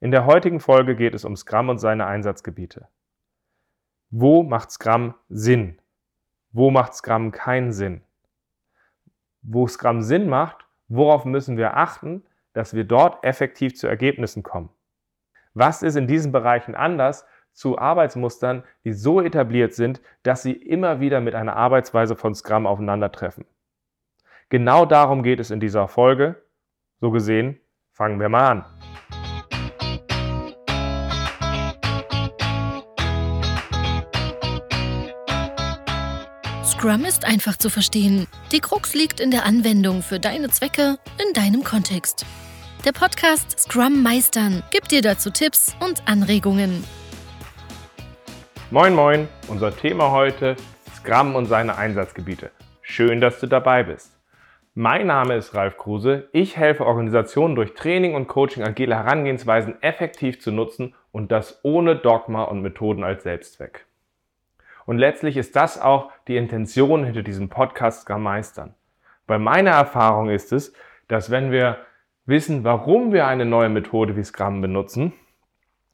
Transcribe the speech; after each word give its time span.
In 0.00 0.12
der 0.12 0.26
heutigen 0.26 0.60
Folge 0.60 0.94
geht 0.94 1.14
es 1.14 1.24
um 1.24 1.34
Scrum 1.34 1.70
und 1.70 1.78
seine 1.78 2.06
Einsatzgebiete. 2.06 2.86
Wo 4.10 4.44
macht 4.44 4.70
Scrum 4.70 5.14
Sinn? 5.28 5.80
Wo 6.52 6.70
macht 6.70 6.94
Scrum 6.94 7.32
keinen 7.32 7.72
Sinn? 7.72 8.02
Wo 9.42 9.66
Scrum 9.66 10.02
Sinn 10.02 10.28
macht, 10.28 10.66
worauf 10.86 11.24
müssen 11.24 11.56
wir 11.56 11.76
achten, 11.76 12.24
dass 12.52 12.74
wir 12.74 12.84
dort 12.84 13.24
effektiv 13.24 13.74
zu 13.74 13.88
Ergebnissen 13.88 14.44
kommen? 14.44 14.70
Was 15.52 15.82
ist 15.82 15.96
in 15.96 16.06
diesen 16.06 16.30
Bereichen 16.30 16.76
anders 16.76 17.26
zu 17.52 17.76
Arbeitsmustern, 17.76 18.62
die 18.84 18.92
so 18.92 19.20
etabliert 19.20 19.74
sind, 19.74 20.00
dass 20.22 20.42
sie 20.42 20.52
immer 20.52 21.00
wieder 21.00 21.20
mit 21.20 21.34
einer 21.34 21.56
Arbeitsweise 21.56 22.14
von 22.14 22.36
Scrum 22.36 22.68
aufeinandertreffen? 22.68 23.46
Genau 24.48 24.86
darum 24.86 25.24
geht 25.24 25.40
es 25.40 25.50
in 25.50 25.58
dieser 25.58 25.88
Folge. 25.88 26.40
So 27.00 27.10
gesehen, 27.10 27.60
fangen 27.90 28.20
wir 28.20 28.28
mal 28.28 28.48
an. 28.48 28.64
Scrum 36.78 37.04
ist 37.04 37.24
einfach 37.24 37.56
zu 37.56 37.70
verstehen. 37.70 38.28
Die 38.52 38.60
Krux 38.60 38.94
liegt 38.94 39.18
in 39.18 39.32
der 39.32 39.44
Anwendung 39.44 40.00
für 40.00 40.20
deine 40.20 40.48
Zwecke 40.48 40.96
in 41.20 41.32
deinem 41.32 41.64
Kontext. 41.64 42.24
Der 42.84 42.92
Podcast 42.92 43.58
Scrum 43.58 44.00
Meistern 44.04 44.62
gibt 44.70 44.92
dir 44.92 45.02
dazu 45.02 45.30
Tipps 45.30 45.74
und 45.80 46.06
Anregungen. 46.06 46.84
Moin 48.70 48.94
Moin, 48.94 49.26
unser 49.48 49.76
Thema 49.76 50.12
heute 50.12 50.54
Scrum 50.94 51.34
und 51.34 51.46
seine 51.46 51.76
Einsatzgebiete. 51.76 52.52
Schön, 52.80 53.20
dass 53.20 53.40
du 53.40 53.48
dabei 53.48 53.82
bist. 53.82 54.12
Mein 54.74 55.08
Name 55.08 55.34
ist 55.34 55.54
Ralf 55.54 55.78
Kruse. 55.78 56.28
Ich 56.30 56.56
helfe 56.56 56.86
Organisationen 56.86 57.56
durch 57.56 57.74
Training 57.74 58.14
und 58.14 58.28
Coaching 58.28 58.62
agile 58.62 58.94
Herangehensweisen 58.94 59.82
effektiv 59.82 60.40
zu 60.40 60.52
nutzen 60.52 60.94
und 61.10 61.32
das 61.32 61.58
ohne 61.64 61.96
Dogma 61.96 62.44
und 62.44 62.62
Methoden 62.62 63.02
als 63.02 63.24
Selbstzweck. 63.24 63.87
Und 64.88 64.96
letztlich 64.96 65.36
ist 65.36 65.54
das 65.54 65.78
auch 65.78 66.10
die 66.28 66.38
Intention 66.38 67.04
hinter 67.04 67.22
diesem 67.22 67.50
Podcast 67.50 68.00
Scrum 68.00 68.22
Meistern. 68.22 68.74
Weil 69.26 69.38
meine 69.38 69.68
Erfahrung 69.68 70.30
ist 70.30 70.50
es, 70.50 70.72
dass 71.08 71.30
wenn 71.30 71.52
wir 71.52 71.76
wissen, 72.24 72.64
warum 72.64 73.12
wir 73.12 73.26
eine 73.26 73.44
neue 73.44 73.68
Methode 73.68 74.16
wie 74.16 74.24
Scrum 74.24 74.62
benutzen 74.62 75.12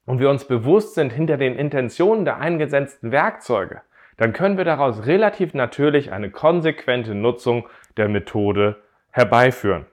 und 0.07 0.21
wir 0.21 0.31
uns 0.31 0.45
bewusst 0.45 0.95
sind 0.95 1.13
hinter 1.13 1.39
den 1.39 1.57
Intentionen 1.57 2.25
der 2.25 2.37
eingesetzten 2.37 3.11
Werkzeuge, 3.11 3.81
dann 4.17 4.33
können 4.33 4.59
wir 4.59 4.65
daraus 4.65 5.07
relativ 5.07 5.55
natürlich 5.55 6.13
eine 6.13 6.31
konsequente 6.31 7.17
Nutzung 7.17 7.69
der 7.97 8.09
Methode 8.09 8.77
herbeiführen. 9.11 9.87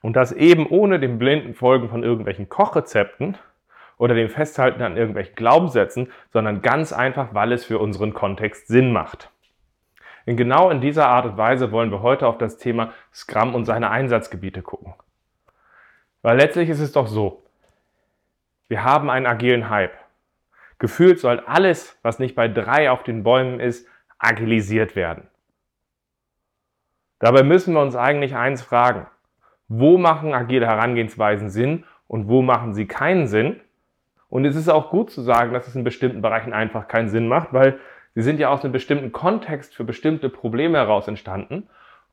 Und 0.00 0.16
das 0.16 0.32
eben 0.32 0.66
ohne 0.66 0.98
den 0.98 1.18
blinden 1.18 1.52
Folgen 1.52 1.90
von 1.90 2.02
irgendwelchen 2.02 2.48
Kochrezepten, 2.48 3.36
oder 4.00 4.14
dem 4.14 4.30
Festhalten 4.30 4.82
an 4.82 4.96
irgendwelchen 4.96 5.34
Glaubenssätzen, 5.34 6.10
sondern 6.32 6.62
ganz 6.62 6.90
einfach, 6.90 7.34
weil 7.34 7.52
es 7.52 7.66
für 7.66 7.78
unseren 7.78 8.14
Kontext 8.14 8.66
Sinn 8.66 8.92
macht. 8.92 9.30
Und 10.24 10.36
genau 10.36 10.70
in 10.70 10.80
dieser 10.80 11.06
Art 11.08 11.26
und 11.26 11.36
Weise 11.36 11.70
wollen 11.70 11.90
wir 11.90 12.00
heute 12.00 12.26
auf 12.26 12.38
das 12.38 12.56
Thema 12.56 12.94
Scrum 13.12 13.54
und 13.54 13.66
seine 13.66 13.90
Einsatzgebiete 13.90 14.62
gucken. 14.62 14.94
Weil 16.22 16.38
letztlich 16.38 16.70
ist 16.70 16.80
es 16.80 16.92
doch 16.92 17.08
so, 17.08 17.44
wir 18.68 18.84
haben 18.84 19.10
einen 19.10 19.26
agilen 19.26 19.68
Hype. 19.68 19.98
Gefühlt 20.78 21.20
soll 21.20 21.40
alles, 21.40 21.98
was 22.00 22.18
nicht 22.18 22.34
bei 22.34 22.48
drei 22.48 22.90
auf 22.90 23.02
den 23.02 23.22
Bäumen 23.22 23.60
ist, 23.60 23.86
agilisiert 24.18 24.96
werden. 24.96 25.28
Dabei 27.18 27.42
müssen 27.42 27.74
wir 27.74 27.82
uns 27.82 27.96
eigentlich 27.96 28.34
eins 28.34 28.62
fragen. 28.62 29.06
Wo 29.68 29.98
machen 29.98 30.32
agile 30.32 30.66
Herangehensweisen 30.66 31.50
Sinn 31.50 31.84
und 32.08 32.28
wo 32.28 32.40
machen 32.40 32.72
sie 32.72 32.86
keinen 32.86 33.26
Sinn? 33.26 33.60
Und 34.30 34.44
es 34.44 34.56
ist 34.56 34.68
auch 34.68 34.90
gut 34.90 35.10
zu 35.10 35.22
sagen, 35.22 35.52
dass 35.52 35.66
es 35.66 35.76
in 35.76 35.84
bestimmten 35.84 36.22
Bereichen 36.22 36.52
einfach 36.52 36.88
keinen 36.88 37.08
Sinn 37.08 37.28
macht, 37.28 37.52
weil 37.52 37.78
sie 38.14 38.22
sind 38.22 38.40
ja 38.40 38.48
aus 38.48 38.62
einem 38.62 38.72
bestimmten 38.72 39.12
Kontext 39.12 39.74
für 39.74 39.84
bestimmte 39.84 40.30
Probleme 40.30 40.78
heraus 40.78 41.08
entstanden. 41.08 41.68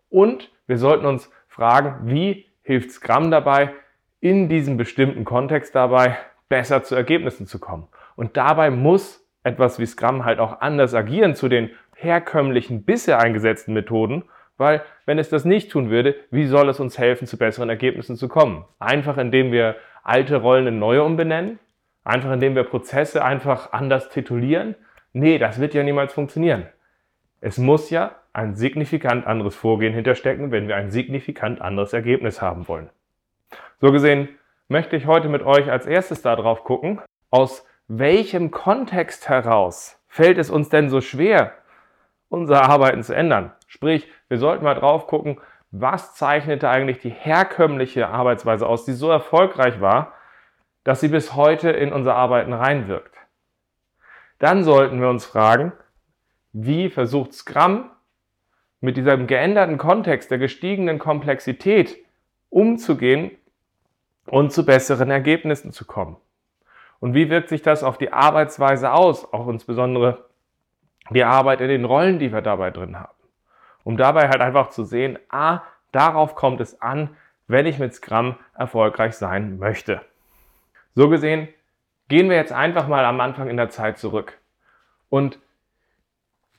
Und 0.10 0.52
wir 0.66 0.78
sollten 0.78 1.06
uns 1.06 1.32
fragen, 1.48 2.08
wie 2.10 2.46
hilft 2.64 2.92
Scrum 2.92 3.32
dabei, 3.32 3.74
in 4.20 4.50
diesem 4.50 4.78
bestimmten 4.78 5.26
Kontext 5.26 5.76
dabei 5.76 6.18
besser 6.50 6.84
zu 6.84 6.96
Ergebnissen 6.96 7.46
zu 7.46 7.60
kommen. 7.60 7.88
Und 8.16 8.36
dabei 8.36 8.72
muss 8.72 9.24
etwas 9.44 9.80
wie 9.80 9.86
Scrum 9.86 10.26
halt 10.26 10.40
auch 10.40 10.60
anders 10.60 10.94
agieren 10.96 11.36
zu 11.36 11.48
den 11.48 11.70
herkömmlichen 11.96 12.84
bisher 12.84 13.20
eingesetzten 13.20 13.74
Methoden, 13.74 14.24
weil 14.58 14.82
wenn 15.06 15.20
es 15.20 15.30
das 15.30 15.46
nicht 15.46 15.72
tun 15.72 15.90
würde, 15.90 16.16
wie 16.32 16.48
soll 16.48 16.70
es 16.70 16.80
uns 16.80 16.98
helfen, 16.98 17.28
zu 17.28 17.38
besseren 17.38 17.70
Ergebnissen 17.70 18.16
zu 18.16 18.28
kommen? 18.28 18.66
Einfach 18.80 19.18
indem 19.18 19.52
wir 19.52 19.76
alte 20.04 20.38
Rollen 20.38 20.68
in 20.68 20.80
neue 20.80 21.04
umbenennen? 21.04 21.60
Einfach 22.08 22.32
indem 22.32 22.56
wir 22.56 22.64
Prozesse 22.64 23.22
einfach 23.22 23.74
anders 23.74 24.08
titulieren? 24.08 24.76
Nee, 25.12 25.40
das 25.40 25.60
wird 25.60 25.74
ja 25.74 25.84
niemals 25.84 26.14
funktionieren. 26.14 26.66
Es 27.42 27.58
muss 27.58 27.90
ja 27.90 28.16
ein 28.32 28.56
signifikant 28.56 29.28
anderes 29.28 29.58
Vorgehen 29.58 29.94
hinterstecken, 29.94 30.50
wenn 30.52 30.70
wir 30.70 30.78
ein 30.78 30.90
signifikant 30.90 31.60
anderes 31.60 31.92
Ergebnis 31.92 32.42
haben 32.42 32.70
wollen. 32.70 32.90
So 33.82 33.92
gesehen 33.92 34.30
möchte 34.70 34.96
ich 34.96 35.06
heute 35.06 35.28
mit 35.28 35.42
euch 35.44 35.70
als 35.70 35.86
erstes 35.86 36.22
darauf 36.22 36.64
gucken, 36.64 37.02
aus 37.30 37.68
welchem 37.90 38.52
Kontext 38.52 39.28
heraus 39.28 40.02
fällt 40.08 40.38
es 40.38 40.50
uns 40.50 40.70
denn 40.70 40.90
so 40.90 41.02
schwer, 41.02 41.56
unser 42.30 42.70
Arbeiten 42.70 43.04
zu 43.04 43.14
ändern? 43.14 43.52
Sprich, 43.68 44.08
wir 44.30 44.38
sollten 44.38 44.64
mal 44.64 44.76
drauf 44.76 45.08
gucken, 45.08 45.42
was 45.72 46.16
zeichnete 46.16 46.70
eigentlich 46.70 47.00
die 47.00 47.10
herkömmliche 47.10 48.08
Arbeitsweise 48.08 48.66
aus, 48.66 48.86
die 48.86 48.94
so 48.94 49.10
erfolgreich 49.12 49.82
war, 49.82 50.14
dass 50.88 51.02
sie 51.02 51.10
bis 51.10 51.36
heute 51.36 51.70
in 51.70 51.92
unser 51.92 52.16
Arbeiten 52.16 52.54
reinwirkt. 52.54 53.14
Dann 54.40 54.64
sollten 54.64 55.02
wir 55.02 55.10
uns 55.10 55.26
fragen, 55.26 55.74
wie 56.54 56.90
versucht 56.90 57.34
Scrum 57.34 57.90
mit 58.80 58.96
diesem 58.96 59.28
geänderten 59.28 59.78
Kontext 59.78 60.32
der 60.32 60.38
gestiegenen 60.38 60.98
Komplexität 60.98 61.98
umzugehen 62.50 63.32
und 64.28 64.54
zu 64.54 64.66
besseren 64.66 65.12
Ergebnissen 65.12 65.74
zu 65.74 65.84
kommen. 65.84 66.16
Und 67.02 67.14
wie 67.14 67.30
wirkt 67.30 67.50
sich 67.50 67.62
das 67.62 67.84
auf 67.84 67.98
die 67.98 68.14
Arbeitsweise 68.14 68.94
aus, 68.94 69.34
auch 69.34 69.50
insbesondere 69.50 70.30
die 71.10 71.26
Arbeit 71.26 71.60
in 71.60 71.68
den 71.68 71.84
Rollen, 71.84 72.18
die 72.18 72.32
wir 72.32 72.42
dabei 72.42 72.72
drin 72.72 72.98
haben. 72.98 73.12
Um 73.84 73.98
dabei 73.98 74.30
halt 74.30 74.40
einfach 74.40 74.70
zu 74.70 74.86
sehen, 74.86 75.20
ah, 75.28 75.64
darauf 75.92 76.36
kommt 76.36 76.62
es 76.62 76.82
an, 76.82 77.18
wenn 77.48 77.66
ich 77.66 77.78
mit 77.78 77.94
Scrum 77.94 78.38
erfolgreich 78.56 79.16
sein 79.18 79.60
möchte. 79.60 80.02
So 80.98 81.10
gesehen 81.10 81.48
gehen 82.08 82.28
wir 82.28 82.38
jetzt 82.38 82.52
einfach 82.52 82.88
mal 82.88 83.06
am 83.06 83.22
Anfang 83.22 83.50
in 83.50 83.58
der 83.58 83.70
Zeit 83.70 84.00
zurück. 84.00 84.40
Und 85.10 85.38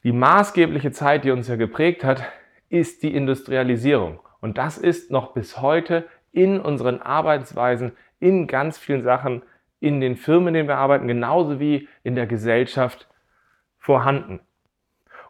die 0.05 0.13
maßgebliche 0.13 0.93
Zeit, 0.93 1.25
die 1.25 1.33
uns 1.33 1.49
ja 1.49 1.57
geprägt 1.57 2.05
hat, 2.05 2.23
ist 2.69 3.03
die 3.03 3.17
Industrialisierung. 3.17 4.21
Und 4.41 4.57
das 4.57 4.79
ist 4.79 5.11
noch 5.11 5.33
bis 5.33 5.61
heute 5.61 6.07
in 6.31 6.61
unseren 6.61 7.03
Arbeitsweisen, 7.03 7.97
in 8.21 8.47
ganz 8.47 8.79
vielen 8.79 9.03
Sachen, 9.03 9.43
in 9.81 10.01
den 10.01 10.15
Firmen, 10.15 10.49
in 10.49 10.55
denen 10.55 10.69
wir 10.69 10.79
arbeiten, 10.79 11.09
genauso 11.09 11.59
wie 11.59 11.89
in 12.05 12.15
der 12.15 12.29
Gesellschaft 12.29 13.09
vorhanden. 13.77 14.39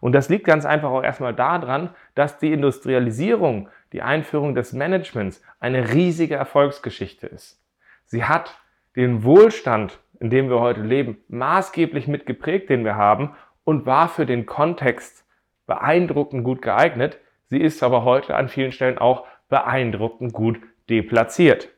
Und 0.00 0.12
das 0.12 0.28
liegt 0.28 0.44
ganz 0.44 0.66
einfach 0.66 0.90
auch 0.90 1.02
erstmal 1.02 1.32
daran, 1.32 1.94
dass 2.14 2.36
die 2.36 2.52
Industrialisierung, 2.52 3.70
die 3.94 4.02
Einführung 4.02 4.54
des 4.54 4.74
Managements 4.74 5.42
eine 5.60 5.94
riesige 5.94 6.34
Erfolgsgeschichte 6.34 7.26
ist. 7.26 7.58
Sie 8.04 8.24
hat 8.24 8.60
den 8.98 9.22
Wohlstand, 9.22 10.00
in 10.18 10.28
dem 10.28 10.50
wir 10.50 10.58
heute 10.58 10.80
leben, 10.80 11.18
maßgeblich 11.28 12.08
mitgeprägt, 12.08 12.68
den 12.68 12.84
wir 12.84 12.96
haben 12.96 13.36
und 13.62 13.86
war 13.86 14.08
für 14.08 14.26
den 14.26 14.44
Kontext 14.44 15.24
beeindruckend 15.68 16.42
gut 16.42 16.62
geeignet. 16.62 17.20
Sie 17.46 17.60
ist 17.60 17.84
aber 17.84 18.02
heute 18.02 18.34
an 18.34 18.48
vielen 18.48 18.72
Stellen 18.72 18.98
auch 18.98 19.24
beeindruckend 19.48 20.32
gut 20.32 20.60
deplatziert. 20.90 21.68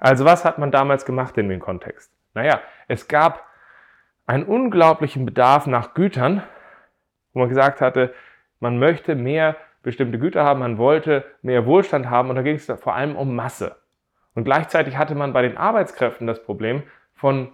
Also 0.00 0.24
was 0.24 0.44
hat 0.44 0.58
man 0.58 0.72
damals 0.72 1.04
gemacht 1.04 1.38
in 1.38 1.48
dem 1.48 1.60
Kontext? 1.60 2.12
Naja, 2.34 2.60
es 2.88 3.06
gab 3.06 3.46
einen 4.26 4.42
unglaublichen 4.42 5.24
Bedarf 5.24 5.68
nach 5.68 5.94
Gütern, 5.94 6.42
wo 7.32 7.38
man 7.38 7.48
gesagt 7.48 7.80
hatte, 7.80 8.12
man 8.58 8.80
möchte 8.80 9.14
mehr 9.14 9.54
bestimmte 9.84 10.18
Güter 10.18 10.42
haben, 10.42 10.58
man 10.58 10.78
wollte 10.78 11.24
mehr 11.42 11.64
Wohlstand 11.64 12.10
haben 12.10 12.28
und 12.28 12.34
da 12.34 12.42
ging 12.42 12.56
es 12.56 12.66
vor 12.66 12.96
allem 12.96 13.14
um 13.14 13.36
Masse. 13.36 13.76
Und 14.38 14.44
gleichzeitig 14.44 14.96
hatte 14.96 15.16
man 15.16 15.32
bei 15.32 15.42
den 15.42 15.56
Arbeitskräften 15.56 16.28
das 16.28 16.44
Problem 16.44 16.84
von 17.12 17.48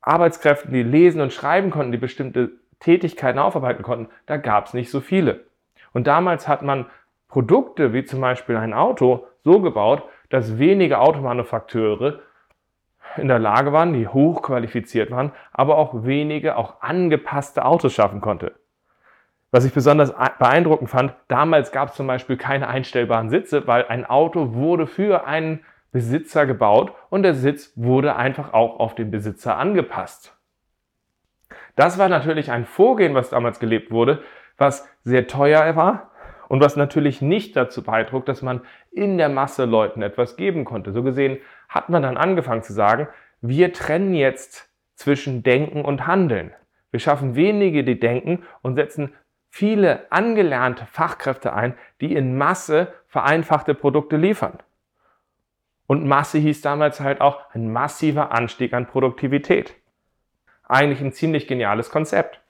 Arbeitskräften, 0.00 0.72
die 0.72 0.82
lesen 0.82 1.20
und 1.20 1.30
schreiben 1.30 1.68
konnten, 1.68 1.92
die 1.92 1.98
bestimmte 1.98 2.52
Tätigkeiten 2.80 3.38
aufarbeiten 3.38 3.82
konnten, 3.82 4.08
da 4.24 4.38
gab 4.38 4.64
es 4.64 4.72
nicht 4.72 4.90
so 4.90 5.02
viele. 5.02 5.44
Und 5.92 6.06
damals 6.06 6.48
hat 6.48 6.62
man 6.62 6.86
Produkte 7.28 7.92
wie 7.92 8.06
zum 8.06 8.22
Beispiel 8.22 8.56
ein 8.56 8.72
Auto 8.72 9.26
so 9.44 9.60
gebaut, 9.60 10.04
dass 10.30 10.58
wenige 10.58 11.00
Automanufakteure 11.00 12.20
in 13.18 13.28
der 13.28 13.38
Lage 13.38 13.74
waren, 13.74 13.92
die 13.92 14.08
hochqualifiziert 14.08 15.10
waren, 15.10 15.32
aber 15.52 15.76
auch 15.76 16.06
wenige 16.06 16.56
auch 16.56 16.80
angepasste 16.80 17.66
Autos 17.66 17.92
schaffen 17.92 18.22
konnte. 18.22 18.54
Was 19.56 19.64
ich 19.64 19.72
besonders 19.72 20.12
beeindruckend 20.38 20.90
fand, 20.90 21.14
damals 21.28 21.72
gab 21.72 21.88
es 21.88 21.94
zum 21.94 22.06
Beispiel 22.06 22.36
keine 22.36 22.68
einstellbaren 22.68 23.30
Sitze, 23.30 23.66
weil 23.66 23.86
ein 23.86 24.04
Auto 24.04 24.52
wurde 24.52 24.86
für 24.86 25.26
einen 25.26 25.64
Besitzer 25.92 26.44
gebaut 26.44 26.92
und 27.08 27.22
der 27.22 27.32
Sitz 27.32 27.72
wurde 27.74 28.16
einfach 28.16 28.52
auch 28.52 28.78
auf 28.78 28.94
den 28.94 29.10
Besitzer 29.10 29.56
angepasst. 29.56 30.36
Das 31.74 31.96
war 31.96 32.10
natürlich 32.10 32.50
ein 32.50 32.66
Vorgehen, 32.66 33.14
was 33.14 33.30
damals 33.30 33.58
gelebt 33.58 33.90
wurde, 33.90 34.22
was 34.58 34.86
sehr 35.04 35.26
teuer 35.26 35.74
war 35.74 36.10
und 36.48 36.60
was 36.60 36.76
natürlich 36.76 37.22
nicht 37.22 37.56
dazu 37.56 37.82
beitrug, 37.82 38.26
dass 38.26 38.42
man 38.42 38.60
in 38.90 39.16
der 39.16 39.30
Masse 39.30 39.64
Leuten 39.64 40.02
etwas 40.02 40.36
geben 40.36 40.66
konnte. 40.66 40.92
So 40.92 41.02
gesehen 41.02 41.38
hat 41.70 41.88
man 41.88 42.02
dann 42.02 42.18
angefangen 42.18 42.62
zu 42.62 42.74
sagen, 42.74 43.08
wir 43.40 43.72
trennen 43.72 44.12
jetzt 44.12 44.68
zwischen 44.96 45.42
Denken 45.42 45.82
und 45.82 46.06
Handeln. 46.06 46.52
Wir 46.90 47.00
schaffen 47.00 47.36
wenige, 47.36 47.84
die 47.84 47.98
denken 47.98 48.42
und 48.60 48.74
setzen 48.74 49.14
viele 49.56 50.12
angelernte 50.12 50.84
Fachkräfte 50.84 51.54
ein, 51.54 51.78
die 52.02 52.14
in 52.14 52.36
Masse 52.36 52.92
vereinfachte 53.08 53.72
Produkte 53.74 54.18
liefern. 54.18 54.58
Und 55.86 56.04
Masse 56.06 56.36
hieß 56.36 56.60
damals 56.60 57.00
halt 57.00 57.22
auch 57.22 57.40
ein 57.54 57.72
massiver 57.72 58.32
Anstieg 58.32 58.74
an 58.74 58.86
Produktivität. 58.86 59.74
Eigentlich 60.68 61.00
ein 61.00 61.12
ziemlich 61.12 61.46
geniales 61.46 61.88
Konzept. 61.88 62.42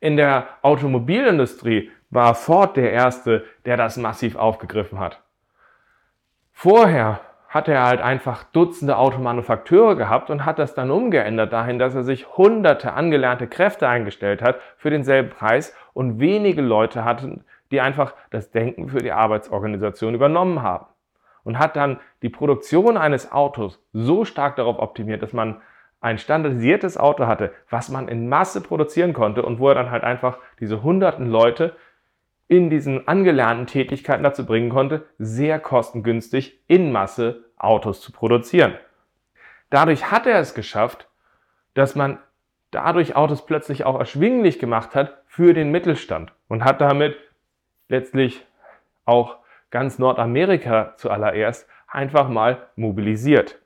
In 0.00 0.16
der 0.16 0.48
Automobilindustrie 0.62 1.90
war 2.08 2.34
Ford 2.34 2.78
der 2.78 2.90
Erste, 2.90 3.44
der 3.66 3.76
das 3.76 3.98
massiv 3.98 4.36
aufgegriffen 4.36 4.98
hat. 4.98 5.20
Vorher 6.52 7.20
hat 7.54 7.68
er 7.68 7.84
halt 7.84 8.00
einfach 8.00 8.42
Dutzende 8.42 8.98
Automanufakteure 8.98 9.94
gehabt 9.94 10.28
und 10.28 10.44
hat 10.44 10.58
das 10.58 10.74
dann 10.74 10.90
umgeändert 10.90 11.52
dahin, 11.52 11.78
dass 11.78 11.94
er 11.94 12.02
sich 12.02 12.36
hunderte 12.36 12.94
angelernte 12.94 13.46
Kräfte 13.46 13.86
eingestellt 13.88 14.42
hat 14.42 14.58
für 14.76 14.90
denselben 14.90 15.30
Preis 15.30 15.72
und 15.92 16.18
wenige 16.18 16.62
Leute 16.62 17.04
hatten, 17.04 17.44
die 17.70 17.80
einfach 17.80 18.14
das 18.30 18.50
Denken 18.50 18.88
für 18.88 18.98
die 18.98 19.12
Arbeitsorganisation 19.12 20.16
übernommen 20.16 20.62
haben. 20.62 20.86
Und 21.44 21.60
hat 21.60 21.76
dann 21.76 22.00
die 22.22 22.28
Produktion 22.28 22.96
eines 22.96 23.30
Autos 23.30 23.80
so 23.92 24.24
stark 24.24 24.56
darauf 24.56 24.80
optimiert, 24.80 25.22
dass 25.22 25.32
man 25.32 25.60
ein 26.00 26.18
standardisiertes 26.18 26.98
Auto 26.98 27.28
hatte, 27.28 27.52
was 27.70 27.88
man 27.88 28.08
in 28.08 28.28
Masse 28.28 28.62
produzieren 28.62 29.12
konnte 29.12 29.42
und 29.42 29.60
wo 29.60 29.68
er 29.68 29.76
dann 29.76 29.92
halt 29.92 30.02
einfach 30.02 30.38
diese 30.58 30.82
hunderten 30.82 31.30
Leute 31.30 31.76
in 32.48 32.68
diesen 32.68 33.06
angelernten 33.06 33.68
Tätigkeiten 33.68 34.24
dazu 34.24 34.44
bringen 34.44 34.70
konnte, 34.70 35.06
sehr 35.18 35.60
kostengünstig 35.60 36.60
in 36.66 36.90
Masse 36.90 37.43
Autos 37.56 38.00
zu 38.00 38.12
produzieren. 38.12 38.74
Dadurch 39.70 40.10
hat 40.10 40.26
er 40.26 40.38
es 40.38 40.54
geschafft, 40.54 41.08
dass 41.74 41.94
man 41.94 42.18
dadurch 42.70 43.16
Autos 43.16 43.46
plötzlich 43.46 43.84
auch 43.84 43.98
erschwinglich 43.98 44.58
gemacht 44.58 44.94
hat 44.94 45.22
für 45.26 45.54
den 45.54 45.70
Mittelstand 45.70 46.32
und 46.48 46.64
hat 46.64 46.80
damit 46.80 47.16
letztlich 47.88 48.46
auch 49.04 49.38
ganz 49.70 49.98
Nordamerika 49.98 50.94
zuallererst 50.96 51.68
einfach 51.88 52.28
mal 52.28 52.68
mobilisiert. 52.76 53.60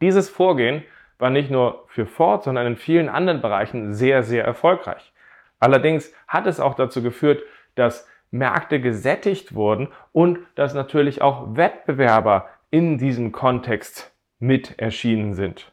Dieses 0.00 0.28
Vorgehen 0.28 0.82
war 1.18 1.30
nicht 1.30 1.50
nur 1.50 1.84
für 1.86 2.06
Ford, 2.06 2.42
sondern 2.42 2.66
in 2.66 2.76
vielen 2.76 3.08
anderen 3.08 3.40
Bereichen 3.40 3.94
sehr, 3.94 4.24
sehr 4.24 4.44
erfolgreich. 4.44 5.12
Allerdings 5.60 6.12
hat 6.26 6.48
es 6.48 6.58
auch 6.58 6.74
dazu 6.74 7.02
geführt, 7.02 7.42
dass 7.76 8.08
Märkte 8.32 8.80
gesättigt 8.80 9.54
wurden 9.54 9.88
und 10.10 10.40
dass 10.56 10.74
natürlich 10.74 11.22
auch 11.22 11.54
Wettbewerber 11.54 12.48
in 12.70 12.98
diesem 12.98 13.30
Kontext 13.30 14.12
mit 14.40 14.78
erschienen 14.80 15.34
sind. 15.34 15.70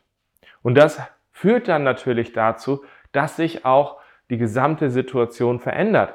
Und 0.62 0.76
das 0.76 1.02
führt 1.32 1.68
dann 1.68 1.84
natürlich 1.84 2.34
dazu, 2.34 2.84
dass 3.14 3.38
sich 3.38 3.66
auch 3.66 3.98
die 4.30 4.38
gesamte 4.38 4.92
Situation 4.92 5.60
verändert. 5.60 6.14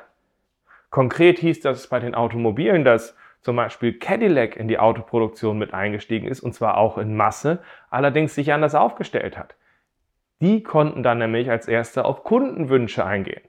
Konkret 0.91 1.39
hieß 1.41 1.61
das 1.61 1.89
bei 1.89 1.99
den 1.99 2.15
Automobilen, 2.15 2.85
dass 2.85 3.17
zum 3.41 3.57
Beispiel 3.57 3.99
Cadillac 3.99 4.57
in 4.57 4.69
die 4.69 4.79
Autoproduktion 4.79 5.59
mit 5.59 5.75
eingestiegen 5.75 6.29
ist, 6.29 6.41
und 6.41 6.55
zwar 6.55 6.77
auch 6.77 6.99
in 6.99 7.17
Masse, 7.17 7.59
allerdings 7.91 8.35
sich 8.35 8.53
anders 8.53 8.75
aufgestellt 8.75 9.37
hat. 9.37 9.55
Die 10.41 10.63
konnten 10.63 11.03
dann 11.03 11.19
nämlich 11.19 11.51
als 11.51 11.69
erste 11.69 12.05
auf 12.05 12.23
Kundenwünsche 12.23 13.05
eingehen. 13.05 13.43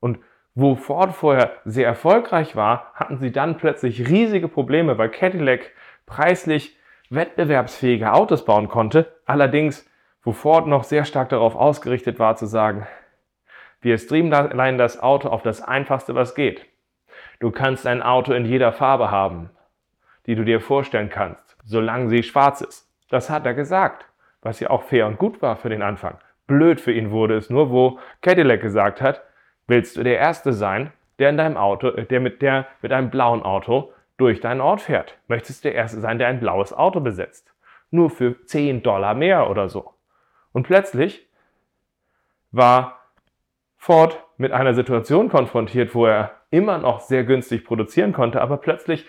Und 0.00 0.18
wo 0.56 0.74
Ford 0.74 1.14
vorher 1.14 1.52
sehr 1.66 1.86
erfolgreich 1.86 2.56
war, 2.56 2.90
hatten 2.94 3.18
sie 3.18 3.30
dann 3.30 3.58
plötzlich 3.58 4.08
riesige 4.08 4.48
Probleme, 4.48 4.96
weil 4.96 5.10
Cadillac 5.10 5.70
preislich 6.06 6.78
wettbewerbsfähige 7.10 8.12
Autos 8.12 8.46
bauen 8.46 8.66
konnte. 8.66 9.14
Allerdings, 9.26 9.88
wo 10.22 10.32
Ford 10.32 10.66
noch 10.66 10.84
sehr 10.84 11.04
stark 11.04 11.28
darauf 11.28 11.54
ausgerichtet 11.54 12.18
war 12.18 12.36
zu 12.36 12.46
sagen, 12.46 12.86
wir 13.82 13.98
streamline 13.98 14.78
das 14.78 14.98
Auto 14.98 15.28
auf 15.28 15.42
das 15.42 15.60
einfachste, 15.60 16.14
was 16.14 16.34
geht. 16.34 16.64
Du 17.38 17.50
kannst 17.50 17.86
ein 17.86 18.02
Auto 18.02 18.32
in 18.32 18.46
jeder 18.46 18.72
Farbe 18.72 19.10
haben, 19.10 19.50
die 20.24 20.36
du 20.36 20.42
dir 20.42 20.62
vorstellen 20.62 21.10
kannst, 21.10 21.58
solange 21.64 22.08
sie 22.08 22.22
schwarz 22.22 22.62
ist. 22.62 22.90
Das 23.10 23.28
hat 23.28 23.44
er 23.44 23.52
gesagt, 23.52 24.06
was 24.40 24.58
ja 24.60 24.70
auch 24.70 24.84
fair 24.84 25.06
und 25.06 25.18
gut 25.18 25.42
war 25.42 25.56
für 25.56 25.68
den 25.68 25.82
Anfang. 25.82 26.16
Blöd 26.46 26.80
für 26.80 26.92
ihn 26.92 27.10
wurde 27.10 27.36
es 27.36 27.50
nur, 27.50 27.70
wo 27.70 27.98
Cadillac 28.22 28.62
gesagt 28.62 29.02
hat, 29.02 29.22
willst 29.66 29.96
du 29.96 30.02
der 30.02 30.18
Erste 30.18 30.52
sein, 30.52 30.92
der 31.18 31.30
in 31.30 31.36
deinem 31.36 31.56
Auto, 31.56 31.88
äh, 31.88 32.04
der 32.06 32.20
mit, 32.20 32.42
der 32.42 32.66
mit 32.82 32.92
einem 32.92 33.10
blauen 33.10 33.42
Auto 33.42 33.92
durch 34.16 34.40
deinen 34.40 34.60
Ort 34.60 34.82
fährt? 34.82 35.18
Möchtest 35.28 35.64
du 35.64 35.68
der 35.68 35.76
Erste 35.76 36.00
sein, 36.00 36.18
der 36.18 36.28
ein 36.28 36.40
blaues 36.40 36.72
Auto 36.72 37.00
besitzt? 37.00 37.52
Nur 37.90 38.10
für 38.10 38.44
10 38.44 38.82
Dollar 38.82 39.14
mehr 39.14 39.48
oder 39.48 39.68
so. 39.68 39.94
Und 40.52 40.64
plötzlich 40.64 41.28
war 42.50 43.00
Ford 43.76 44.22
mit 44.36 44.52
einer 44.52 44.74
Situation 44.74 45.28
konfrontiert, 45.28 45.94
wo 45.94 46.06
er 46.06 46.32
immer 46.50 46.78
noch 46.78 47.00
sehr 47.00 47.24
günstig 47.24 47.64
produzieren 47.64 48.12
konnte, 48.12 48.40
aber 48.40 48.56
plötzlich 48.56 49.06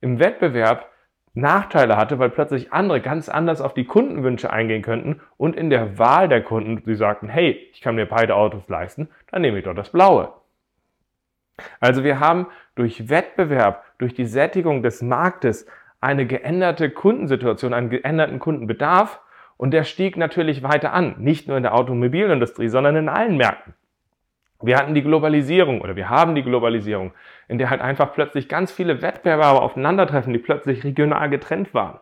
im 0.00 0.18
Wettbewerb 0.18 0.90
Nachteile 1.36 1.96
hatte, 1.96 2.18
weil 2.18 2.30
plötzlich 2.30 2.72
andere 2.72 3.00
ganz 3.00 3.28
anders 3.28 3.60
auf 3.60 3.74
die 3.74 3.84
Kundenwünsche 3.84 4.50
eingehen 4.50 4.82
könnten 4.82 5.20
und 5.36 5.54
in 5.54 5.68
der 5.68 5.98
Wahl 5.98 6.28
der 6.28 6.42
Kunden, 6.42 6.82
sie 6.84 6.94
sagten, 6.94 7.28
hey, 7.28 7.68
ich 7.72 7.82
kann 7.82 7.94
mir 7.94 8.06
beide 8.06 8.34
Autos 8.34 8.66
leisten, 8.68 9.08
dann 9.30 9.42
nehme 9.42 9.58
ich 9.58 9.64
doch 9.64 9.74
das 9.74 9.90
blaue. 9.90 10.32
Also 11.78 12.04
wir 12.04 12.20
haben 12.20 12.46
durch 12.74 13.08
Wettbewerb, 13.10 13.84
durch 13.98 14.14
die 14.14 14.24
Sättigung 14.24 14.82
des 14.82 15.02
Marktes 15.02 15.66
eine 16.00 16.26
geänderte 16.26 16.90
Kundensituation, 16.90 17.74
einen 17.74 17.90
geänderten 17.90 18.38
Kundenbedarf 18.38 19.20
und 19.56 19.72
der 19.72 19.84
stieg 19.84 20.16
natürlich 20.16 20.62
weiter 20.62 20.92
an, 20.92 21.16
nicht 21.18 21.48
nur 21.48 21.56
in 21.56 21.62
der 21.62 21.74
Automobilindustrie, 21.74 22.68
sondern 22.68 22.96
in 22.96 23.08
allen 23.08 23.36
Märkten. 23.36 23.74
Wir 24.62 24.78
hatten 24.78 24.94
die 24.94 25.02
Globalisierung 25.02 25.80
oder 25.82 25.96
wir 25.96 26.08
haben 26.08 26.34
die 26.34 26.42
Globalisierung, 26.42 27.12
in 27.48 27.58
der 27.58 27.68
halt 27.68 27.80
einfach 27.82 28.14
plötzlich 28.14 28.48
ganz 28.48 28.72
viele 28.72 29.02
Wettbewerber 29.02 29.62
aufeinandertreffen, 29.62 30.32
die 30.32 30.38
plötzlich 30.38 30.82
regional 30.82 31.28
getrennt 31.28 31.74
waren. 31.74 31.98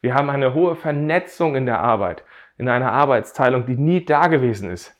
Wir 0.00 0.14
haben 0.14 0.30
eine 0.30 0.54
hohe 0.54 0.76
Vernetzung 0.76 1.56
in 1.56 1.66
der 1.66 1.80
Arbeit, 1.80 2.24
in 2.58 2.68
einer 2.68 2.92
Arbeitsteilung, 2.92 3.66
die 3.66 3.76
nie 3.76 4.04
da 4.04 4.28
gewesen 4.28 4.70
ist. 4.70 4.94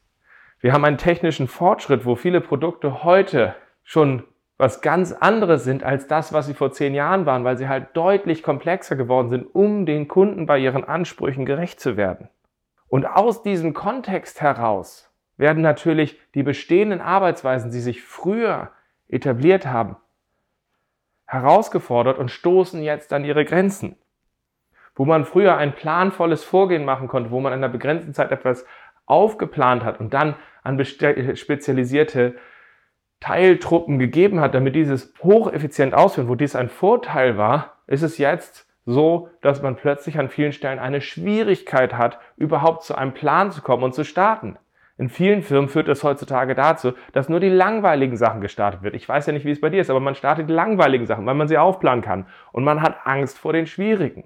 Wir 0.61 0.73
haben 0.73 0.85
einen 0.85 0.99
technischen 0.99 1.47
Fortschritt, 1.47 2.05
wo 2.05 2.17
viele 2.17 2.41
Produkte 2.41 3.05
heute 3.05 3.55
schon 3.85 4.25
was 4.57 4.81
ganz 4.81 5.13
anderes 5.13 5.63
sind 5.63 5.85
als 5.85 6.09
das, 6.09 6.33
was 6.33 6.47
sie 6.47 6.55
vor 6.55 6.73
zehn 6.73 6.95
Jahren 6.95 7.27
waren, 7.27 7.45
weil 7.45 7.57
sie 7.57 7.69
halt 7.69 7.97
deutlich 7.97 8.43
komplexer 8.43 8.97
geworden 8.97 9.29
sind, 9.29 9.45
um 9.55 9.87
den 9.87 10.09
Kunden 10.09 10.47
bei 10.47 10.59
ihren 10.59 10.83
Ansprüchen 10.83 11.47
gerecht 11.47 11.79
zu 11.79 11.97
werden. 11.97 12.29
Und 12.89 13.07
aus 13.07 13.43
diesem 13.43 13.73
Kontext 13.73 14.41
heraus 14.41 15.08
werden 15.39 15.63
natürlich 15.63 16.21
die 16.35 16.43
bestehenden 16.43 17.01
Arbeitsweisen, 17.01 17.71
die 17.71 17.81
sich 17.81 18.03
früher 18.03 18.71
etabliert 19.09 19.67
haben, 19.67 19.97
herausgefordert 21.25 22.19
und 22.19 22.31
stoßen 22.31 22.83
jetzt 22.83 23.13
an 23.13 23.25
ihre 23.25 23.45
Grenzen. 23.45 23.97
Wo 24.95 25.05
man 25.05 25.25
früher 25.25 25.57
ein 25.57 25.75
planvolles 25.75 26.45
Vorgehen 26.45 26.85
machen 26.85 27.09
konnte, 27.09 27.31
wo 27.31 27.41
man 27.41 27.53
in 27.53 27.59
einer 27.59 27.73
begrenzten 27.73 28.13
Zeit 28.13 28.33
etwas 28.33 28.67
aufgeplant 29.07 29.85
hat 29.85 30.01
und 30.01 30.13
dann 30.13 30.35
an 30.63 30.85
spezialisierte 30.85 32.35
Teiltruppen 33.21 33.99
gegeben 33.99 34.41
hat, 34.41 34.55
damit 34.55 34.75
dieses 34.75 35.15
hocheffizient 35.23 35.95
ausführen, 35.95 36.29
wo 36.29 36.35
dies 36.35 36.57
ein 36.57 36.69
Vorteil 36.69 37.39
war, 37.39 37.79
ist 37.87 38.03
es 38.03 38.19
jetzt 38.19 38.67
so, 38.87 39.29
dass 39.41 39.63
man 39.63 39.77
plötzlich 39.77 40.19
an 40.19 40.31
vielen 40.31 40.53
Stellen 40.53 40.79
eine 40.79 41.01
Schwierigkeit 41.01 41.95
hat, 41.95 42.19
überhaupt 42.37 42.85
zu 42.85 42.95
einem 42.95 43.13
Plan 43.13 43.51
zu 43.51 43.61
kommen 43.63 43.83
und 43.83 43.95
zu 43.95 44.05
starten. 44.05 44.57
In 44.99 45.09
vielen 45.09 45.43
Firmen 45.43 45.69
führt 45.69 45.89
es 45.89 46.03
heutzutage 46.03 46.57
dazu, 46.57 46.93
dass 47.13 47.29
nur 47.29 47.39
die 47.39 47.49
langweiligen 47.49 48.17
Sachen 48.17 48.41
gestartet 48.41 48.83
wird. 48.83 48.95
Ich 48.95 49.09
weiß 49.09 49.27
ja 49.27 49.33
nicht, 49.33 49.47
wie 49.47 49.53
es 49.53 49.61
bei 49.61 49.71
dir 49.71 49.81
ist, 49.81 49.91
aber 49.91 50.01
man 50.01 50.17
startet 50.17 50.49
die 50.49 50.53
langweiligen 50.53 51.07
Sachen, 51.07 51.25
weil 51.25 51.37
man 51.37 51.47
sie 51.47 51.57
aufplanen 51.57 52.03
kann. 52.03 52.27
Und 52.51 52.65
man 52.65 52.83
hat 52.83 52.99
Angst 53.05 53.39
vor 53.39 53.53
den 53.53 53.67
schwierigen. 53.67 54.25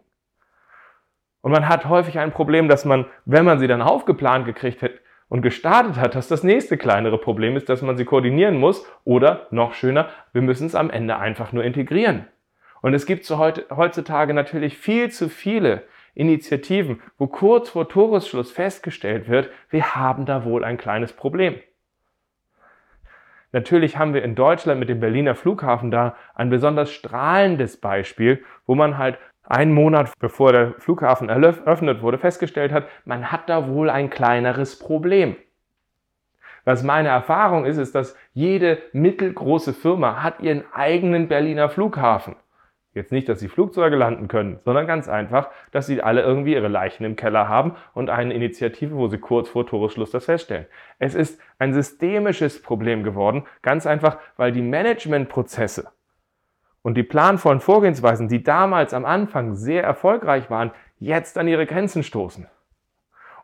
Und 1.42 1.52
man 1.52 1.68
hat 1.68 1.84
häufig 1.84 2.18
ein 2.18 2.32
Problem, 2.32 2.68
dass 2.68 2.86
man, 2.86 3.04
wenn 3.26 3.44
man 3.44 3.58
sie 3.58 3.66
dann 3.66 3.82
aufgeplant 3.82 4.46
gekriegt 4.46 4.82
hat 4.82 4.92
und 5.28 5.42
gestartet 5.42 5.98
hat, 5.98 6.14
dass 6.14 6.28
das 6.28 6.42
nächste 6.42 6.78
kleinere 6.78 7.18
Problem 7.18 7.54
ist, 7.54 7.68
dass 7.68 7.82
man 7.82 7.98
sie 7.98 8.06
koordinieren 8.06 8.56
muss. 8.56 8.86
Oder 9.04 9.48
noch 9.50 9.74
schöner, 9.74 10.08
wir 10.32 10.40
müssen 10.40 10.66
es 10.66 10.74
am 10.74 10.88
Ende 10.88 11.18
einfach 11.18 11.52
nur 11.52 11.64
integrieren. 11.64 12.26
Und 12.80 12.94
es 12.94 13.04
gibt 13.04 13.26
so 13.26 13.38
heutzutage 13.38 14.32
natürlich 14.32 14.78
viel 14.78 15.10
zu 15.10 15.28
viele 15.28 15.82
Initiativen, 16.14 17.00
wo 17.18 17.26
kurz 17.26 17.70
vor 17.70 17.88
Toresschluss 17.88 18.50
festgestellt 18.50 19.28
wird, 19.28 19.50
wir 19.70 19.94
haben 19.94 20.26
da 20.26 20.44
wohl 20.44 20.64
ein 20.64 20.76
kleines 20.76 21.12
Problem. 21.12 21.56
Natürlich 23.52 23.98
haben 23.98 24.14
wir 24.14 24.22
in 24.22 24.34
Deutschland 24.34 24.80
mit 24.80 24.88
dem 24.88 25.00
Berliner 25.00 25.34
Flughafen 25.34 25.90
da 25.90 26.16
ein 26.34 26.48
besonders 26.48 26.90
strahlendes 26.90 27.78
Beispiel, 27.78 28.42
wo 28.66 28.74
man 28.74 28.96
halt 28.96 29.18
einen 29.42 29.72
Monat 29.72 30.12
bevor 30.18 30.52
der 30.52 30.74
Flughafen 30.78 31.28
eröffnet 31.28 32.00
wurde, 32.00 32.18
festgestellt 32.18 32.72
hat, 32.72 32.88
man 33.04 33.30
hat 33.30 33.48
da 33.48 33.68
wohl 33.68 33.90
ein 33.90 34.08
kleineres 34.08 34.78
Problem. 34.78 35.36
Was 36.64 36.82
meine 36.82 37.08
Erfahrung 37.08 37.64
ist, 37.64 37.76
ist, 37.76 37.94
dass 37.94 38.16
jede 38.32 38.78
mittelgroße 38.92 39.74
Firma 39.74 40.22
hat 40.22 40.40
ihren 40.40 40.64
eigenen 40.72 41.28
Berliner 41.28 41.68
Flughafen. 41.68 42.36
Jetzt 42.94 43.10
nicht, 43.10 43.28
dass 43.28 43.40
sie 43.40 43.48
Flugzeuge 43.48 43.96
landen 43.96 44.28
können, 44.28 44.58
sondern 44.58 44.86
ganz 44.86 45.08
einfach, 45.08 45.48
dass 45.70 45.86
sie 45.86 46.02
alle 46.02 46.20
irgendwie 46.20 46.52
ihre 46.52 46.68
Leichen 46.68 47.04
im 47.04 47.16
Keller 47.16 47.48
haben 47.48 47.74
und 47.94 48.10
eine 48.10 48.34
Initiative, 48.34 48.96
wo 48.96 49.08
sie 49.08 49.16
kurz 49.16 49.48
vor 49.48 49.66
Toresschluss 49.66 50.10
das 50.10 50.26
feststellen. 50.26 50.66
Es 50.98 51.14
ist 51.14 51.40
ein 51.58 51.72
systemisches 51.72 52.60
Problem 52.60 53.02
geworden, 53.02 53.44
ganz 53.62 53.86
einfach, 53.86 54.18
weil 54.36 54.52
die 54.52 54.60
Managementprozesse 54.60 55.90
und 56.82 56.94
die 56.94 57.02
planvollen 57.02 57.60
Vorgehensweisen, 57.60 58.28
die 58.28 58.42
damals 58.42 58.92
am 58.92 59.06
Anfang 59.06 59.54
sehr 59.54 59.82
erfolgreich 59.82 60.50
waren, 60.50 60.72
jetzt 60.98 61.38
an 61.38 61.48
ihre 61.48 61.64
Grenzen 61.64 62.02
stoßen. 62.02 62.46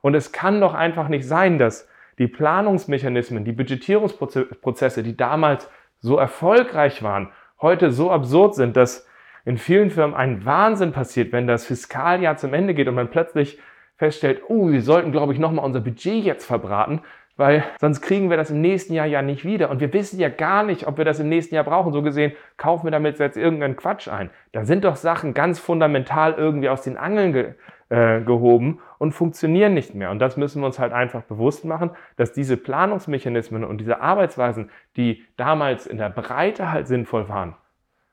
Und 0.02 0.14
es 0.14 0.30
kann 0.30 0.60
doch 0.60 0.74
einfach 0.74 1.08
nicht 1.08 1.26
sein, 1.26 1.58
dass 1.58 1.88
die 2.18 2.28
Planungsmechanismen, 2.28 3.44
die 3.44 3.52
Budgetierungsprozesse, 3.52 5.02
die 5.02 5.16
damals 5.16 5.70
so 6.00 6.18
erfolgreich 6.18 7.02
waren, 7.02 7.30
heute 7.62 7.90
so 7.90 8.10
absurd 8.10 8.54
sind, 8.54 8.76
dass 8.76 9.07
in 9.48 9.56
vielen 9.56 9.90
Firmen 9.90 10.14
ein 10.14 10.44
Wahnsinn 10.44 10.92
passiert, 10.92 11.32
wenn 11.32 11.46
das 11.46 11.64
Fiskaljahr 11.64 12.36
zum 12.36 12.52
Ende 12.52 12.74
geht 12.74 12.86
und 12.86 12.94
man 12.94 13.08
plötzlich 13.08 13.58
feststellt, 13.96 14.42
oh, 14.46 14.68
wir 14.68 14.82
sollten, 14.82 15.10
glaube 15.10 15.32
ich, 15.32 15.38
nochmal 15.38 15.64
unser 15.64 15.80
Budget 15.80 16.22
jetzt 16.22 16.44
verbraten, 16.44 17.00
weil 17.38 17.64
sonst 17.80 18.02
kriegen 18.02 18.28
wir 18.28 18.36
das 18.36 18.50
im 18.50 18.60
nächsten 18.60 18.92
Jahr 18.92 19.06
ja 19.06 19.22
nicht 19.22 19.46
wieder. 19.46 19.70
Und 19.70 19.80
wir 19.80 19.90
wissen 19.94 20.20
ja 20.20 20.28
gar 20.28 20.64
nicht, 20.64 20.86
ob 20.86 20.98
wir 20.98 21.06
das 21.06 21.18
im 21.18 21.30
nächsten 21.30 21.54
Jahr 21.54 21.64
brauchen. 21.64 21.94
So 21.94 22.02
gesehen, 22.02 22.32
kaufen 22.58 22.84
wir 22.84 22.90
damit 22.90 23.18
jetzt 23.18 23.38
irgendeinen 23.38 23.76
Quatsch 23.76 24.06
ein. 24.08 24.28
Da 24.52 24.66
sind 24.66 24.84
doch 24.84 24.96
Sachen 24.96 25.32
ganz 25.32 25.58
fundamental 25.58 26.34
irgendwie 26.34 26.68
aus 26.68 26.82
den 26.82 26.98
Angeln 26.98 27.32
ge 27.32 27.54
äh, 27.88 28.20
gehoben 28.20 28.80
und 28.98 29.12
funktionieren 29.12 29.72
nicht 29.72 29.94
mehr. 29.94 30.10
Und 30.10 30.18
das 30.18 30.36
müssen 30.36 30.60
wir 30.60 30.66
uns 30.66 30.78
halt 30.78 30.92
einfach 30.92 31.22
bewusst 31.22 31.64
machen, 31.64 31.92
dass 32.18 32.34
diese 32.34 32.58
Planungsmechanismen 32.58 33.64
und 33.64 33.80
diese 33.80 34.02
Arbeitsweisen, 34.02 34.68
die 34.98 35.24
damals 35.38 35.86
in 35.86 35.96
der 35.96 36.10
Breite 36.10 36.70
halt 36.70 36.86
sinnvoll 36.86 37.30
waren, 37.30 37.54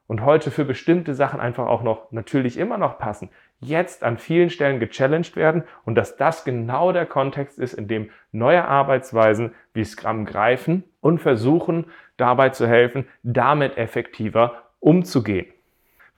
und 0.08 0.24
heute 0.24 0.52
für 0.52 0.66
bestimmte 0.66 1.16
Sachen 1.16 1.40
einfach 1.40 1.68
auch 1.68 1.84
noch 1.84 2.12
natürlich 2.12 2.58
immer 2.58 2.78
noch 2.78 2.98
passen, 3.00 3.30
jetzt 3.60 4.04
an 4.04 4.18
vielen 4.18 4.50
Stellen 4.50 4.80
gechallenged 4.80 5.36
werden 5.36 5.64
und 5.84 5.96
dass 5.96 6.18
das 6.18 6.44
genau 6.44 6.92
der 6.92 7.06
Kontext 7.06 7.58
ist, 7.58 7.74
in 7.74 7.88
dem 7.88 8.10
neue 8.32 8.66
Arbeitsweisen 8.66 9.54
wie 9.74 9.84
Scrum 9.84 10.26
greifen 10.26 10.84
und 11.02 11.20
versuchen 11.20 11.86
dabei 12.18 12.50
zu 12.50 12.68
helfen, 12.68 13.08
damit 13.24 13.78
effektiver 13.78 14.64
umzugehen. 14.80 15.48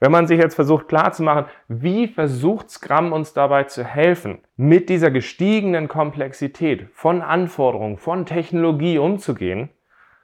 Wenn 0.00 0.12
man 0.12 0.28
sich 0.28 0.38
jetzt 0.38 0.54
versucht 0.54 0.86
klarzumachen, 0.86 1.46
wie 1.66 2.06
versucht 2.06 2.70
Scrum 2.70 3.12
uns 3.12 3.32
dabei 3.32 3.64
zu 3.64 3.82
helfen, 3.82 4.38
mit 4.56 4.88
dieser 4.88 5.10
gestiegenen 5.10 5.88
Komplexität 5.88 6.86
von 6.92 7.20
Anforderungen, 7.20 7.96
von 7.96 8.24
Technologie 8.24 8.98
umzugehen, 8.98 9.70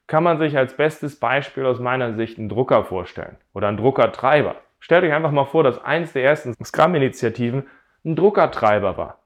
kann 0.07 0.23
man 0.23 0.39
sich 0.39 0.57
als 0.57 0.77
bestes 0.77 1.19
Beispiel 1.19 1.65
aus 1.65 1.81
meiner 1.81 2.15
Sicht 2.15 2.39
einen 2.39 2.49
Drucker 2.49 2.85
vorstellen 2.85 3.37
oder 3.55 3.69
einen 3.69 3.79
Druckertreiber. 3.79 4.57
Stellt 4.81 5.05
euch 5.05 5.13
einfach 5.13 5.31
mal 5.31 5.47
vor, 5.47 5.63
dass 5.63 5.83
eins 5.83 6.13
der 6.13 6.25
ersten 6.25 6.55
Scrum-Initiativen 6.63 7.67
ein 8.05 8.17
Druckertreiber 8.17 8.97
war. 8.99 9.19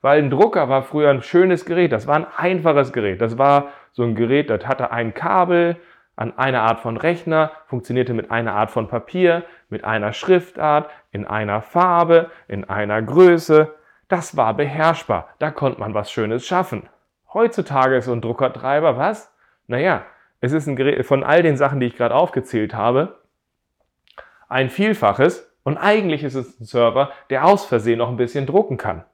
Weil 0.00 0.18
ein 0.20 0.30
Drucker 0.30 0.68
war 0.68 0.82
früher 0.82 1.10
ein 1.10 1.22
schönes 1.22 1.64
Gerät, 1.64 1.92
das 1.92 2.06
war 2.06 2.16
ein 2.16 2.26
einfaches 2.36 2.92
Gerät. 2.92 3.20
Das 3.20 3.38
war 3.38 3.68
so 3.92 4.02
ein 4.02 4.14
Gerät, 4.14 4.50
das 4.50 4.66
hatte 4.66 4.90
ein 4.90 5.14
Kabel 5.14 5.76
an 6.16 6.36
einer 6.36 6.62
Art 6.62 6.80
von 6.80 6.96
Rechner, 6.96 7.52
funktionierte 7.66 8.14
mit 8.14 8.30
einer 8.30 8.54
Art 8.54 8.72
von 8.72 8.88
Papier, 8.88 9.44
mit 9.68 9.84
einer 9.84 10.12
Schriftart, 10.12 10.90
in 11.12 11.24
einer 11.24 11.62
Farbe, 11.62 12.30
in 12.48 12.68
einer 12.68 13.00
Größe. 13.00 13.74
Das 14.08 14.36
war 14.36 14.54
beherrschbar, 14.54 15.28
da 15.38 15.52
konnte 15.52 15.78
man 15.78 15.94
was 15.94 16.10
Schönes 16.10 16.44
schaffen. 16.46 16.88
Heutzutage 17.32 17.96
ist 17.96 18.06
so 18.06 18.12
ein 18.12 18.20
Druckertreiber 18.20 18.96
was? 18.96 19.32
Naja, 19.68 20.06
es 20.40 20.52
ist 20.52 20.66
ein 20.66 20.76
Gerät 20.76 21.06
von 21.06 21.22
all 21.22 21.42
den 21.42 21.56
Sachen, 21.56 21.78
die 21.78 21.86
ich 21.86 21.96
gerade 21.96 22.14
aufgezählt 22.14 22.74
habe, 22.74 23.18
ein 24.48 24.70
Vielfaches 24.70 25.54
und 25.62 25.76
eigentlich 25.76 26.24
ist 26.24 26.34
es 26.34 26.58
ein 26.58 26.64
Server, 26.64 27.12
der 27.28 27.44
aus 27.44 27.66
Versehen 27.66 27.98
noch 27.98 28.08
ein 28.08 28.16
bisschen 28.16 28.46
drucken 28.46 28.78
kann. 28.78 29.04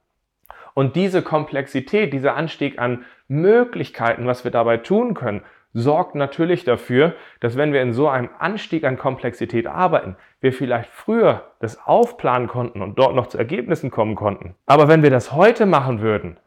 Und 0.73 0.97
diese 0.97 1.23
Komplexität, 1.23 2.13
dieser 2.13 2.37
Anstieg 2.37 2.79
an 2.79 3.05
Möglichkeiten, 3.27 4.27
was 4.27 4.45
wir 4.45 4.51
dabei 4.51 4.77
tun 4.77 5.15
können, 5.15 5.43
sorgt 5.73 6.15
natürlich 6.15 6.65
dafür, 6.65 7.15
dass 7.41 7.57
wenn 7.57 7.73
wir 7.73 7.83
in 7.83 7.93
so 7.93 8.09
einem 8.09 8.31
Anstieg 8.39 8.85
an 8.85 8.97
Komplexität 8.97 9.67
arbeiten, 9.67 10.17
wir 10.41 10.53
vielleicht 10.53 10.91
früher 10.91 11.51
das 11.59 11.85
aufplanen 11.85 12.47
konnten 12.47 12.81
und 12.81 12.97
dort 12.97 13.17
noch 13.17 13.27
zu 13.27 13.39
Ergebnissen 13.39 13.91
kommen 13.91 14.15
konnten. 14.15 14.55
Aber 14.67 14.87
wenn 14.87 15.03
wir 15.03 15.11
das 15.11 15.33
heute 15.33 15.67
machen 15.67 16.01
würden, 16.01 16.39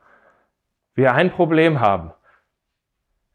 wir 0.96 1.14
ein 1.14 1.30
Problem 1.30 1.82
haben, 1.82 2.12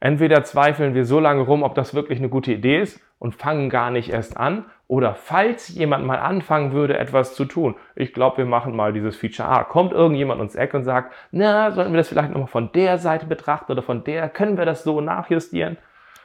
Entweder 0.03 0.43
zweifeln 0.43 0.95
wir 0.95 1.05
so 1.05 1.21
lange 1.21 1.43
rum, 1.43 1.63
ob 1.63 1.77
das 1.77 1.95
wirklich 1.95 2.19
eine 2.19 2.29
gute 2.29 2.53
Idee 2.53 2.81
ist 2.81 3.01
und 3.21 3.37
fangen 3.37 3.71
gar 3.71 3.93
nicht 3.93 4.11
erst 4.11 4.37
an. 4.37 4.65
Oder 4.89 5.15
falls 5.15 5.69
jemand 5.69 6.05
mal 6.05 6.19
anfangen 6.19 6.73
würde, 6.73 6.99
etwas 6.99 7.37
zu 7.37 7.45
tun, 7.45 7.77
ich 7.95 8.13
glaube, 8.13 8.39
wir 8.39 8.45
machen 8.45 8.75
mal 8.75 8.93
dieses 8.93 9.15
Feature 9.15 9.49
A, 9.49 9.63
kommt 9.63 9.93
irgendjemand 9.93 10.41
ins 10.41 10.57
Eck 10.57 10.75
und 10.75 10.83
sagt, 10.83 11.13
na, 11.31 11.71
sollten 11.71 11.93
wir 11.93 11.99
das 11.99 12.09
vielleicht 12.09 12.31
nochmal 12.31 12.49
von 12.49 12.73
der 12.73 12.99
Seite 12.99 13.27
betrachten 13.27 13.71
oder 13.71 13.83
von 13.83 14.03
der, 14.03 14.29
können 14.29 14.59
wir 14.59 14.65
das 14.65 14.83
so 14.83 15.01
nachjustieren? 15.01 15.77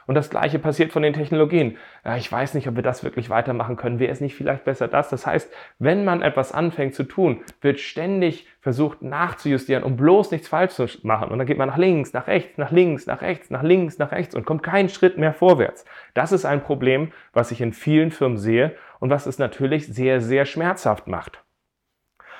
Und 0.08 0.14
das 0.14 0.30
Gleiche 0.30 0.58
passiert 0.58 0.90
von 0.90 1.02
den 1.02 1.12
Technologien. 1.12 1.76
Ja, 2.02 2.16
ich 2.16 2.32
weiß 2.32 2.54
nicht, 2.54 2.66
ob 2.66 2.76
wir 2.76 2.82
das 2.82 3.04
wirklich 3.04 3.28
weitermachen 3.28 3.76
können. 3.76 3.98
Wäre 3.98 4.10
es 4.10 4.22
nicht 4.22 4.34
vielleicht 4.34 4.64
besser 4.64 4.88
das? 4.88 5.10
Das 5.10 5.26
heißt, 5.26 5.52
wenn 5.78 6.06
man 6.06 6.22
etwas 6.22 6.50
anfängt 6.50 6.94
zu 6.94 7.04
tun, 7.04 7.44
wird 7.60 7.78
ständig 7.78 8.46
versucht 8.62 9.02
nachzujustieren, 9.02 9.84
um 9.84 9.98
bloß 9.98 10.30
nichts 10.30 10.48
falsch 10.48 10.72
zu 10.72 10.86
machen. 11.02 11.28
Und 11.28 11.36
dann 11.36 11.46
geht 11.46 11.58
man 11.58 11.68
nach 11.68 11.76
links, 11.76 12.14
nach 12.14 12.26
rechts, 12.26 12.56
nach 12.56 12.70
links, 12.70 13.04
nach 13.04 13.20
rechts, 13.20 13.50
nach 13.50 13.62
links, 13.62 13.98
nach 13.98 14.10
rechts 14.10 14.34
und 14.34 14.46
kommt 14.46 14.62
keinen 14.62 14.88
Schritt 14.88 15.18
mehr 15.18 15.34
vorwärts. 15.34 15.84
Das 16.14 16.32
ist 16.32 16.46
ein 16.46 16.62
Problem, 16.62 17.12
was 17.34 17.50
ich 17.50 17.60
in 17.60 17.74
vielen 17.74 18.10
Firmen 18.10 18.38
sehe 18.38 18.74
und 19.00 19.10
was 19.10 19.26
es 19.26 19.38
natürlich 19.38 19.88
sehr, 19.88 20.22
sehr 20.22 20.46
schmerzhaft 20.46 21.06
macht. 21.06 21.44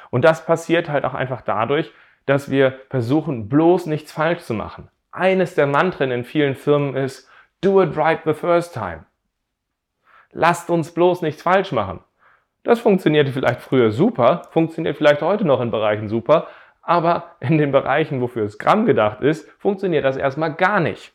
Und 0.08 0.24
das 0.24 0.46
passiert 0.46 0.88
halt 0.88 1.04
auch 1.04 1.12
einfach 1.12 1.42
dadurch, 1.42 1.92
dass 2.24 2.50
wir 2.50 2.78
versuchen, 2.88 3.50
bloß 3.50 3.84
nichts 3.84 4.10
falsch 4.10 4.40
zu 4.40 4.54
machen. 4.54 4.88
Eines 5.12 5.54
der 5.54 5.66
Mantren 5.66 6.10
in 6.10 6.24
vielen 6.24 6.54
Firmen 6.54 6.96
ist, 6.96 7.27
Do 7.60 7.82
it 7.82 7.96
right 7.96 8.20
the 8.24 8.34
first 8.34 8.72
time. 8.72 9.04
Lasst 10.32 10.70
uns 10.70 10.92
bloß 10.92 11.22
nichts 11.22 11.42
falsch 11.42 11.72
machen. 11.72 12.00
Das 12.62 12.80
funktionierte 12.80 13.32
vielleicht 13.32 13.60
früher 13.60 13.90
super, 13.90 14.42
funktioniert 14.50 14.96
vielleicht 14.96 15.22
heute 15.22 15.44
noch 15.44 15.60
in 15.60 15.70
Bereichen 15.70 16.08
super, 16.08 16.48
aber 16.82 17.36
in 17.40 17.58
den 17.58 17.72
Bereichen, 17.72 18.20
wofür 18.20 18.48
Scrum 18.48 18.86
gedacht 18.86 19.20
ist, 19.20 19.48
funktioniert 19.58 20.04
das 20.04 20.16
erstmal 20.16 20.54
gar 20.54 20.80
nicht. 20.80 21.12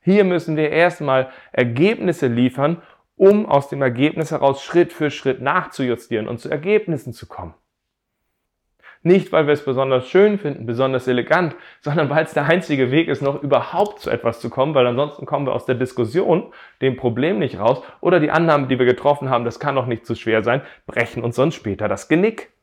Hier 0.00 0.24
müssen 0.24 0.56
wir 0.56 0.70
erstmal 0.70 1.30
Ergebnisse 1.52 2.26
liefern, 2.26 2.82
um 3.16 3.46
aus 3.46 3.68
dem 3.68 3.80
Ergebnis 3.80 4.30
heraus 4.30 4.62
Schritt 4.62 4.92
für 4.92 5.10
Schritt 5.10 5.40
nachzujustieren 5.40 6.28
und 6.28 6.38
zu 6.38 6.50
Ergebnissen 6.50 7.12
zu 7.12 7.26
kommen. 7.26 7.54
Nicht, 9.06 9.32
weil 9.32 9.46
wir 9.46 9.52
es 9.52 9.66
besonders 9.66 10.08
schön 10.08 10.38
finden, 10.38 10.64
besonders 10.64 11.06
elegant, 11.06 11.54
sondern 11.82 12.08
weil 12.08 12.24
es 12.24 12.32
der 12.32 12.46
einzige 12.46 12.90
Weg 12.90 13.08
ist, 13.08 13.20
noch 13.20 13.42
überhaupt 13.42 14.00
zu 14.00 14.08
etwas 14.08 14.40
zu 14.40 14.48
kommen, 14.48 14.74
weil 14.74 14.86
ansonsten 14.86 15.26
kommen 15.26 15.46
wir 15.46 15.52
aus 15.52 15.66
der 15.66 15.74
Diskussion, 15.74 16.54
dem 16.80 16.96
Problem 16.96 17.38
nicht 17.38 17.58
raus 17.58 17.82
oder 18.00 18.18
die 18.18 18.30
Annahmen, 18.30 18.66
die 18.66 18.78
wir 18.78 18.86
getroffen 18.86 19.28
haben, 19.28 19.44
das 19.44 19.60
kann 19.60 19.74
doch 19.74 19.84
nicht 19.84 20.06
zu 20.06 20.14
schwer 20.14 20.42
sein, 20.42 20.62
brechen 20.86 21.22
uns 21.22 21.36
sonst 21.36 21.54
später 21.54 21.86
das 21.86 22.08
Genick. 22.08 22.54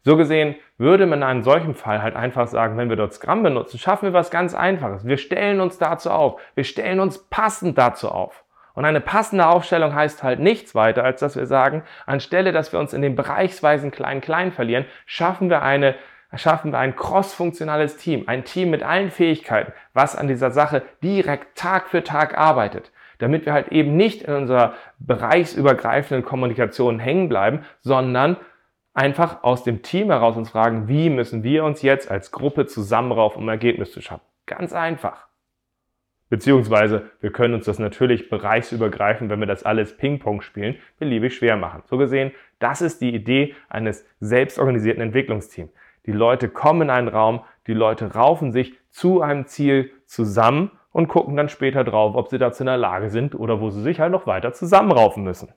So 0.00 0.16
gesehen 0.16 0.54
würde 0.78 1.04
man 1.04 1.18
in 1.18 1.22
einem 1.22 1.42
solchen 1.42 1.74
Fall 1.74 2.02
halt 2.02 2.16
einfach 2.16 2.48
sagen, 2.48 2.78
wenn 2.78 2.88
wir 2.88 2.96
dort 2.96 3.12
Scrum 3.12 3.42
benutzen, 3.42 3.78
schaffen 3.78 4.06
wir 4.06 4.14
was 4.14 4.30
ganz 4.30 4.54
Einfaches. 4.54 5.06
Wir 5.06 5.18
stellen 5.18 5.60
uns 5.60 5.76
dazu 5.76 6.10
auf. 6.10 6.40
Wir 6.54 6.64
stellen 6.64 6.98
uns 6.98 7.28
passend 7.28 7.76
dazu 7.76 8.08
auf. 8.08 8.41
Und 8.74 8.84
eine 8.84 9.00
passende 9.00 9.46
Aufstellung 9.46 9.94
heißt 9.94 10.22
halt 10.22 10.40
nichts 10.40 10.74
weiter, 10.74 11.04
als 11.04 11.20
dass 11.20 11.36
wir 11.36 11.46
sagen, 11.46 11.82
anstelle, 12.06 12.52
dass 12.52 12.72
wir 12.72 12.80
uns 12.80 12.92
in 12.92 13.02
den 13.02 13.16
bereichsweisen 13.16 13.90
Klein-Klein 13.90 14.52
verlieren, 14.52 14.86
schaffen 15.06 15.50
wir 15.50 15.62
eine 15.62 15.94
schaffen 16.34 16.72
wir 16.72 16.78
ein 16.78 16.96
cross-funktionales 16.96 17.96
Team, 17.96 18.24
ein 18.26 18.44
Team 18.44 18.70
mit 18.70 18.82
allen 18.82 19.10
Fähigkeiten, 19.10 19.72
was 19.92 20.16
an 20.16 20.28
dieser 20.28 20.50
Sache 20.50 20.82
direkt 21.02 21.58
Tag 21.58 21.88
für 21.88 22.02
Tag 22.04 22.38
arbeitet, 22.38 22.90
damit 23.18 23.46
wir 23.46 23.52
halt 23.52 23.68
eben 23.68 23.96
nicht 23.96 24.22
in 24.22 24.34
unserer 24.34 24.74
bereichsübergreifenden 24.98 26.24
Kommunikation 26.24 26.98
hängen 26.98 27.28
bleiben, 27.28 27.64
sondern 27.80 28.36
einfach 28.94 29.42
aus 29.42 29.64
dem 29.64 29.82
Team 29.82 30.10
heraus 30.10 30.36
uns 30.36 30.50
fragen, 30.50 30.88
wie 30.88 31.10
müssen 31.10 31.42
wir 31.42 31.64
uns 31.64 31.82
jetzt 31.82 32.10
als 32.10 32.30
Gruppe 32.30 32.66
zusammenraufen, 32.66 33.42
um 33.42 33.48
ein 33.48 33.54
Ergebnis 33.54 33.92
zu 33.92 34.00
schaffen. 34.00 34.24
Ganz 34.46 34.72
einfach. 34.72 35.28
Beziehungsweise 36.32 37.10
wir 37.20 37.30
können 37.30 37.52
uns 37.52 37.66
das 37.66 37.78
natürlich 37.78 38.30
bereichsübergreifend, 38.30 39.28
wenn 39.28 39.40
wir 39.40 39.46
das 39.46 39.64
alles 39.64 39.98
Ping-Pong 39.98 40.40
spielen, 40.40 40.76
beliebig 40.98 41.36
schwer 41.36 41.58
machen. 41.58 41.82
So 41.84 41.98
gesehen, 41.98 42.32
das 42.58 42.80
ist 42.80 43.02
die 43.02 43.14
Idee 43.14 43.54
eines 43.68 44.06
selbstorganisierten 44.20 45.02
Entwicklungsteams. 45.02 45.70
Die 46.06 46.12
Leute 46.12 46.48
kommen 46.48 46.80
in 46.80 46.90
einen 46.90 47.08
Raum, 47.08 47.42
die 47.66 47.74
Leute 47.74 48.14
raufen 48.14 48.50
sich 48.50 48.72
zu 48.88 49.20
einem 49.20 49.44
Ziel 49.44 49.90
zusammen 50.06 50.70
und 50.90 51.08
gucken 51.08 51.36
dann 51.36 51.50
später 51.50 51.84
drauf, 51.84 52.14
ob 52.14 52.28
sie 52.28 52.38
dazu 52.38 52.62
in 52.62 52.68
der 52.68 52.78
Lage 52.78 53.10
sind 53.10 53.34
oder 53.34 53.60
wo 53.60 53.68
sie 53.68 53.82
sich 53.82 54.00
halt 54.00 54.12
noch 54.12 54.26
weiter 54.26 54.54
zusammenraufen 54.54 55.24
müssen. 55.24 55.52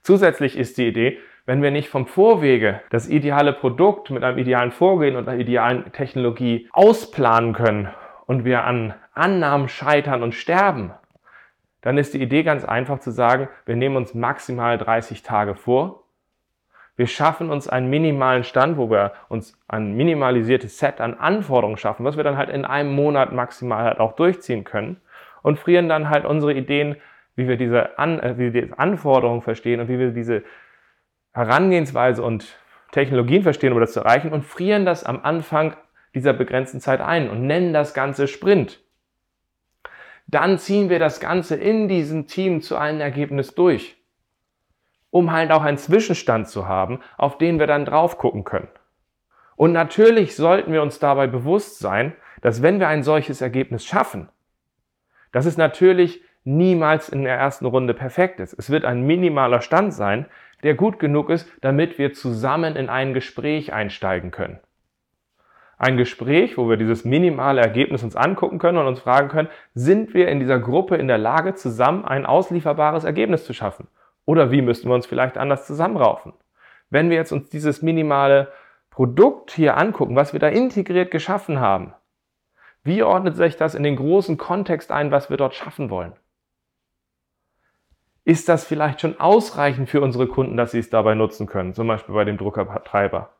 Zusätzlich 0.00 0.56
ist 0.56 0.78
die 0.78 0.88
Idee, 0.88 1.18
wenn 1.44 1.60
wir 1.60 1.70
nicht 1.70 1.90
vom 1.90 2.06
Vorwege 2.06 2.80
das 2.88 3.10
ideale 3.10 3.52
Produkt 3.52 4.08
mit 4.08 4.24
einem 4.24 4.38
idealen 4.38 4.70
Vorgehen 4.70 5.16
und 5.16 5.28
einer 5.28 5.38
idealen 5.38 5.92
Technologie 5.92 6.66
ausplanen 6.72 7.52
können 7.52 7.90
und 8.24 8.46
wir 8.46 8.64
an 8.64 8.94
Annahmen 9.20 9.68
scheitern 9.68 10.22
und 10.22 10.34
sterben, 10.34 10.92
dann 11.82 11.96
ist 11.96 12.14
die 12.14 12.22
Idee 12.22 12.42
ganz 12.42 12.64
einfach 12.64 12.98
zu 12.98 13.10
sagen, 13.10 13.48
wir 13.64 13.76
nehmen 13.76 13.96
uns 13.96 14.14
maximal 14.14 14.76
30 14.76 15.22
Tage 15.22 15.54
vor. 15.54 16.04
Wir 16.96 17.06
schaffen 17.06 17.50
uns 17.50 17.68
einen 17.68 17.88
minimalen 17.88 18.44
Stand, 18.44 18.76
wo 18.76 18.90
wir 18.90 19.12
uns 19.28 19.58
ein 19.68 19.96
minimalisiertes 19.96 20.78
Set 20.78 21.00
an 21.00 21.14
Anforderungen 21.14 21.78
schaffen, 21.78 22.04
was 22.04 22.16
wir 22.16 22.24
dann 22.24 22.36
halt 22.36 22.50
in 22.50 22.66
einem 22.66 22.92
Monat 22.92 23.32
maximal 23.32 23.84
halt 23.84 24.00
auch 24.00 24.16
durchziehen 24.16 24.64
können 24.64 25.00
und 25.42 25.58
frieren 25.58 25.88
dann 25.88 26.10
halt 26.10 26.26
unsere 26.26 26.52
Ideen, 26.52 26.96
wie 27.36 27.48
wir 27.48 27.56
diese, 27.56 27.98
An 27.98 28.20
äh, 28.20 28.34
wie 28.36 28.52
wir 28.52 28.62
diese 28.62 28.78
Anforderungen 28.78 29.40
verstehen 29.40 29.80
und 29.80 29.88
wie 29.88 29.98
wir 29.98 30.10
diese 30.10 30.42
Herangehensweise 31.32 32.22
und 32.22 32.58
Technologien 32.90 33.42
verstehen, 33.42 33.72
um 33.72 33.80
das 33.80 33.92
zu 33.92 34.00
erreichen 34.00 34.32
und 34.32 34.44
frieren 34.44 34.84
das 34.84 35.04
am 35.04 35.20
Anfang 35.22 35.74
dieser 36.14 36.34
begrenzten 36.34 36.80
Zeit 36.80 37.00
ein 37.00 37.30
und 37.30 37.46
nennen 37.46 37.72
das 37.72 37.94
Ganze 37.94 38.26
Sprint 38.26 38.80
dann 40.30 40.58
ziehen 40.58 40.88
wir 40.90 40.98
das 40.98 41.18
Ganze 41.18 41.56
in 41.56 41.88
diesem 41.88 42.26
Team 42.26 42.62
zu 42.62 42.76
einem 42.76 43.00
Ergebnis 43.00 43.54
durch, 43.54 43.96
um 45.10 45.32
halt 45.32 45.50
auch 45.50 45.62
einen 45.62 45.78
Zwischenstand 45.78 46.48
zu 46.48 46.68
haben, 46.68 47.00
auf 47.18 47.36
den 47.36 47.58
wir 47.58 47.66
dann 47.66 47.84
drauf 47.84 48.16
gucken 48.16 48.44
können. 48.44 48.68
Und 49.56 49.72
natürlich 49.72 50.36
sollten 50.36 50.72
wir 50.72 50.82
uns 50.82 51.00
dabei 51.00 51.26
bewusst 51.26 51.80
sein, 51.80 52.14
dass 52.42 52.62
wenn 52.62 52.78
wir 52.78 52.88
ein 52.88 53.02
solches 53.02 53.40
Ergebnis 53.40 53.84
schaffen, 53.84 54.28
dass 55.32 55.46
es 55.46 55.56
natürlich 55.56 56.22
niemals 56.44 57.08
in 57.08 57.24
der 57.24 57.36
ersten 57.36 57.66
Runde 57.66 57.92
perfekt 57.92 58.40
ist. 58.40 58.54
Es 58.54 58.70
wird 58.70 58.84
ein 58.84 59.02
minimaler 59.02 59.60
Stand 59.60 59.92
sein, 59.92 60.26
der 60.62 60.74
gut 60.74 60.98
genug 60.98 61.28
ist, 61.28 61.50
damit 61.60 61.98
wir 61.98 62.14
zusammen 62.14 62.76
in 62.76 62.88
ein 62.88 63.14
Gespräch 63.14 63.72
einsteigen 63.72 64.30
können 64.30 64.60
ein 65.80 65.96
Gespräch, 65.96 66.58
wo 66.58 66.68
wir 66.68 66.76
dieses 66.76 67.06
minimale 67.06 67.62
Ergebnis 67.62 68.02
uns 68.02 68.14
angucken 68.14 68.58
können 68.58 68.76
und 68.76 68.86
uns 68.86 69.00
fragen 69.00 69.28
können, 69.28 69.48
sind 69.72 70.12
wir 70.12 70.28
in 70.28 70.38
dieser 70.38 70.58
Gruppe 70.58 70.96
in 70.96 71.08
der 71.08 71.16
Lage, 71.16 71.54
zusammen 71.54 72.04
ein 72.04 72.26
auslieferbares 72.26 73.04
Ergebnis 73.04 73.46
zu 73.46 73.54
schaffen? 73.54 73.88
Oder 74.26 74.50
wie 74.50 74.60
müssten 74.60 74.90
wir 74.90 74.94
uns 74.94 75.06
vielleicht 75.06 75.38
anders 75.38 75.66
zusammenraufen? 75.66 76.34
Wenn 76.90 77.08
wir 77.08 77.16
jetzt 77.16 77.32
uns 77.32 77.48
dieses 77.48 77.80
minimale 77.80 78.52
Produkt 78.90 79.52
hier 79.52 79.78
angucken, 79.78 80.16
was 80.16 80.34
wir 80.34 80.40
da 80.40 80.48
integriert 80.48 81.10
geschaffen 81.10 81.60
haben, 81.60 81.94
wie 82.84 83.02
ordnet 83.02 83.36
sich 83.36 83.56
das 83.56 83.74
in 83.74 83.82
den 83.82 83.96
großen 83.96 84.36
Kontext 84.36 84.92
ein, 84.92 85.10
was 85.10 85.30
wir 85.30 85.38
dort 85.38 85.54
schaffen 85.54 85.88
wollen? 85.88 86.12
Ist 88.26 88.50
das 88.50 88.66
vielleicht 88.66 89.00
schon 89.00 89.18
ausreichend 89.18 89.88
für 89.88 90.02
unsere 90.02 90.26
Kunden, 90.26 90.58
dass 90.58 90.72
sie 90.72 90.78
es 90.78 90.90
dabei 90.90 91.14
nutzen 91.14 91.46
können, 91.46 91.72
zum 91.72 91.88
Beispiel 91.88 92.14
bei 92.14 92.24
dem 92.24 92.36
Druckertreiber? 92.36 93.30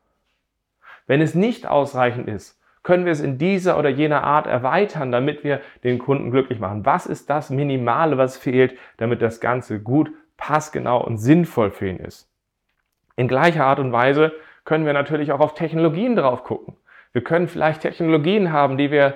Wenn 1.07 1.21
es 1.21 1.35
nicht 1.35 1.67
ausreichend 1.67 2.27
ist, 2.27 2.59
können 2.83 3.05
wir 3.05 3.11
es 3.11 3.21
in 3.21 3.37
dieser 3.37 3.77
oder 3.77 3.89
jener 3.89 4.23
Art 4.23 4.47
erweitern, 4.47 5.11
damit 5.11 5.43
wir 5.43 5.61
den 5.83 5.99
Kunden 5.99 6.31
glücklich 6.31 6.59
machen. 6.59 6.85
Was 6.85 7.05
ist 7.05 7.29
das 7.29 7.49
Minimale, 7.49 8.17
was 8.17 8.37
fehlt, 8.37 8.77
damit 8.97 9.21
das 9.21 9.39
Ganze 9.39 9.79
gut, 9.79 10.11
passgenau 10.37 11.03
und 11.03 11.17
sinnvoll 11.17 11.69
für 11.69 11.87
ihn 11.87 11.97
ist? 11.97 12.29
In 13.15 13.27
gleicher 13.27 13.65
Art 13.65 13.79
und 13.79 13.91
Weise 13.91 14.31
können 14.65 14.85
wir 14.85 14.93
natürlich 14.93 15.31
auch 15.31 15.39
auf 15.39 15.53
Technologien 15.53 16.15
drauf 16.15 16.43
gucken. 16.43 16.75
Wir 17.13 17.23
können 17.23 17.47
vielleicht 17.47 17.81
Technologien 17.81 18.51
haben, 18.51 18.77
die 18.77 18.89
wir 18.89 19.15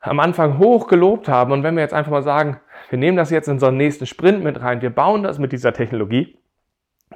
am 0.00 0.20
Anfang 0.20 0.58
hoch 0.58 0.88
gelobt 0.88 1.28
haben. 1.28 1.52
Und 1.52 1.62
wenn 1.62 1.74
wir 1.74 1.82
jetzt 1.82 1.94
einfach 1.94 2.10
mal 2.10 2.22
sagen, 2.22 2.60
wir 2.90 2.98
nehmen 2.98 3.16
das 3.16 3.30
jetzt 3.30 3.48
in 3.48 3.54
unseren 3.54 3.76
nächsten 3.76 4.06
Sprint 4.06 4.42
mit 4.42 4.60
rein, 4.60 4.82
wir 4.82 4.90
bauen 4.90 5.22
das 5.22 5.38
mit 5.38 5.52
dieser 5.52 5.72
Technologie, 5.72 6.36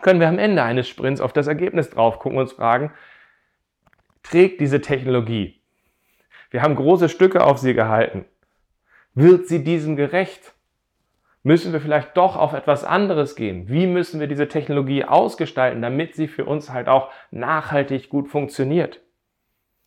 können 0.01 0.21
wir 0.21 0.29
am 0.29 0.39
Ende 0.39 0.63
eines 0.63 0.89
Sprints 0.89 1.21
auf 1.21 1.33
das 1.33 1.47
Ergebnis 1.47 1.91
drauf 1.91 2.19
gucken 2.19 2.39
und 2.39 2.45
uns 2.45 2.53
fragen, 2.53 2.93
trägt 4.23 4.61
diese 4.61 4.81
Technologie? 4.81 5.61
Wir 6.51 6.63
haben 6.63 6.77
große 6.77 7.09
Stücke 7.09 7.45
auf 7.45 7.59
sie 7.59 7.75
gehalten. 7.75 8.25
Wird 9.15 9.47
sie 9.47 9.65
diesem 9.65 9.97
gerecht? 9.97 10.55
Müssen 11.43 11.73
wir 11.73 11.81
vielleicht 11.81 12.17
doch 12.17 12.37
auf 12.37 12.53
etwas 12.53 12.85
anderes 12.85 13.35
gehen? 13.35 13.69
Wie 13.69 13.87
müssen 13.87 14.21
wir 14.21 14.29
diese 14.29 14.49
Technologie 14.49 15.05
ausgestalten, 15.05 15.83
damit 15.83 16.15
sie 16.15 16.29
für 16.29 16.45
uns 16.45 16.71
halt 16.71 16.89
auch 16.89 17.11
nachhaltig 17.31 18.09
gut 18.11 18.29
funktioniert? 18.29 19.01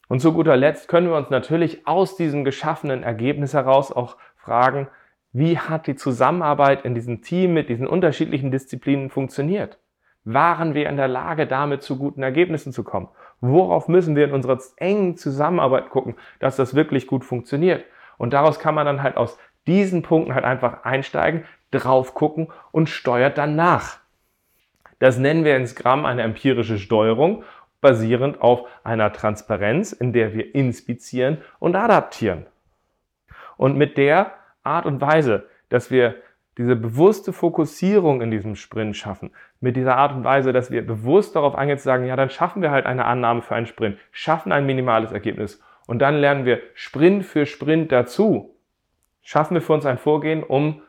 Und 0.07 0.19
zu 0.19 0.33
guter 0.33 0.57
Letzt 0.57 0.87
können 0.87 1.07
wir 1.07 1.15
uns 1.15 1.29
natürlich 1.29 1.87
aus 1.87 2.17
diesem 2.17 2.43
geschaffenen 2.43 3.03
Ergebnis 3.03 3.53
heraus 3.53 3.91
auch 3.91 4.17
fragen, 4.35 4.87
wie 5.31 5.57
hat 5.57 5.87
die 5.87 5.95
Zusammenarbeit 5.95 6.85
in 6.85 6.93
diesem 6.93 7.21
Team 7.21 7.53
mit 7.53 7.69
diesen 7.69 7.87
unterschiedlichen 7.87 8.51
Disziplinen 8.51 9.09
funktioniert? 9.09 9.79
Waren 10.23 10.73
wir 10.73 10.89
in 10.89 10.97
der 10.97 11.07
Lage, 11.07 11.47
damit 11.47 11.83
zu 11.83 11.97
guten 11.97 12.23
Ergebnissen 12.23 12.71
zu 12.71 12.83
kommen? 12.83 13.09
Worauf 13.47 13.87
müssen 13.87 14.15
wir 14.15 14.25
in 14.25 14.33
unserer 14.33 14.59
engen 14.77 15.17
Zusammenarbeit 15.17 15.89
gucken, 15.89 16.15
dass 16.39 16.55
das 16.55 16.75
wirklich 16.75 17.07
gut 17.07 17.23
funktioniert? 17.23 17.85
Und 18.17 18.33
daraus 18.33 18.59
kann 18.59 18.75
man 18.75 18.85
dann 18.85 19.03
halt 19.03 19.17
aus 19.17 19.37
diesen 19.67 20.01
Punkten 20.01 20.33
halt 20.33 20.45
einfach 20.45 20.83
einsteigen, 20.83 21.45
drauf 21.71 22.13
gucken 22.13 22.47
und 22.71 22.89
steuert 22.89 23.37
dann 23.37 23.55
nach. 23.55 23.97
Das 24.99 25.17
nennen 25.17 25.43
wir 25.43 25.57
in 25.57 25.67
Scrum 25.67 26.05
eine 26.05 26.21
empirische 26.21 26.77
Steuerung, 26.77 27.43
basierend 27.81 28.41
auf 28.41 28.67
einer 28.83 29.11
Transparenz, 29.11 29.91
in 29.91 30.13
der 30.13 30.33
wir 30.33 30.55
inspizieren 30.55 31.39
und 31.59 31.75
adaptieren. 31.75 32.45
Und 33.57 33.77
mit 33.77 33.97
der 33.97 34.33
Art 34.63 34.85
und 34.85 35.01
Weise, 35.01 35.47
dass 35.69 35.91
wir 35.91 36.15
diese 36.57 36.75
bewusste 36.75 37.33
Fokussierung 37.33 38.21
in 38.21 38.31
diesem 38.31 38.55
Sprint 38.55 38.95
schaffen, 38.95 39.31
mit 39.59 39.75
dieser 39.75 39.97
Art 39.97 40.13
und 40.13 40.23
Weise, 40.23 40.53
dass 40.53 40.71
wir 40.71 40.85
bewusst 40.85 41.35
darauf 41.35 41.55
eingehen 41.55 41.77
zu 41.77 41.83
sagen, 41.83 42.05
ja, 42.05 42.15
dann 42.15 42.29
schaffen 42.29 42.61
wir 42.61 42.71
halt 42.71 42.85
eine 42.85 43.05
Annahme 43.05 43.41
für 43.41 43.55
einen 43.55 43.65
Sprint, 43.65 43.97
schaffen 44.11 44.51
ein 44.51 44.65
minimales 44.65 45.11
Ergebnis 45.11 45.61
und 45.87 45.99
dann 45.99 46.15
lernen 46.15 46.45
wir 46.45 46.61
Sprint 46.73 47.25
für 47.25 47.45
Sprint 47.45 47.91
dazu, 47.91 48.55
schaffen 49.21 49.55
wir 49.55 49.61
für 49.61 49.73
uns 49.73 49.85
ein 49.85 49.97
Vorgehen, 49.97 50.43
um 50.43 50.81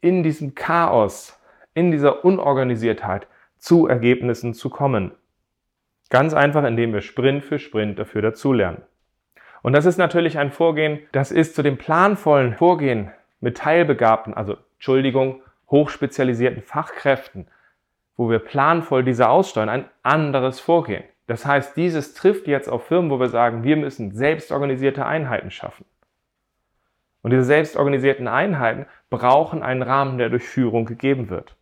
in 0.00 0.22
diesem 0.22 0.54
Chaos, 0.54 1.40
in 1.74 1.90
dieser 1.90 2.24
Unorganisiertheit 2.24 3.26
zu 3.58 3.86
Ergebnissen 3.86 4.52
zu 4.52 4.68
kommen. 4.68 5.12
Ganz 6.10 6.34
einfach, 6.34 6.64
indem 6.64 6.92
wir 6.92 7.00
Sprint 7.00 7.44
für 7.44 7.58
Sprint 7.58 7.98
dafür 7.98 8.20
dazulernen. 8.20 8.82
Und 9.62 9.72
das 9.72 9.86
ist 9.86 9.96
natürlich 9.96 10.38
ein 10.38 10.50
Vorgehen, 10.50 11.00
das 11.12 11.32
ist 11.32 11.54
zu 11.54 11.62
dem 11.62 11.78
planvollen 11.78 12.54
Vorgehen 12.54 13.10
mit 13.40 13.56
Teilbegabten, 13.56 14.34
also 14.34 14.58
Entschuldigung, 14.84 15.40
hochspezialisierten 15.70 16.60
Fachkräften, 16.60 17.46
wo 18.18 18.28
wir 18.28 18.38
planvoll 18.38 19.02
diese 19.02 19.30
aussteuern, 19.30 19.70
ein 19.70 19.88
anderes 20.02 20.60
Vorgehen. 20.60 21.04
Das 21.26 21.46
heißt, 21.46 21.74
dieses 21.74 22.12
trifft 22.12 22.46
jetzt 22.46 22.68
auf 22.68 22.86
Firmen, 22.86 23.10
wo 23.10 23.18
wir 23.18 23.30
sagen, 23.30 23.64
wir 23.64 23.78
müssen 23.78 24.12
selbstorganisierte 24.12 25.06
Einheiten 25.06 25.50
schaffen. 25.50 25.86
Und 27.22 27.30
diese 27.30 27.44
selbstorganisierten 27.44 28.28
Einheiten 28.28 28.84
brauchen 29.08 29.62
einen 29.62 29.80
Rahmen, 29.80 30.18
der 30.18 30.28
durch 30.28 30.44
Führung 30.44 30.84
gegeben 30.84 31.30
wird. 31.30 31.56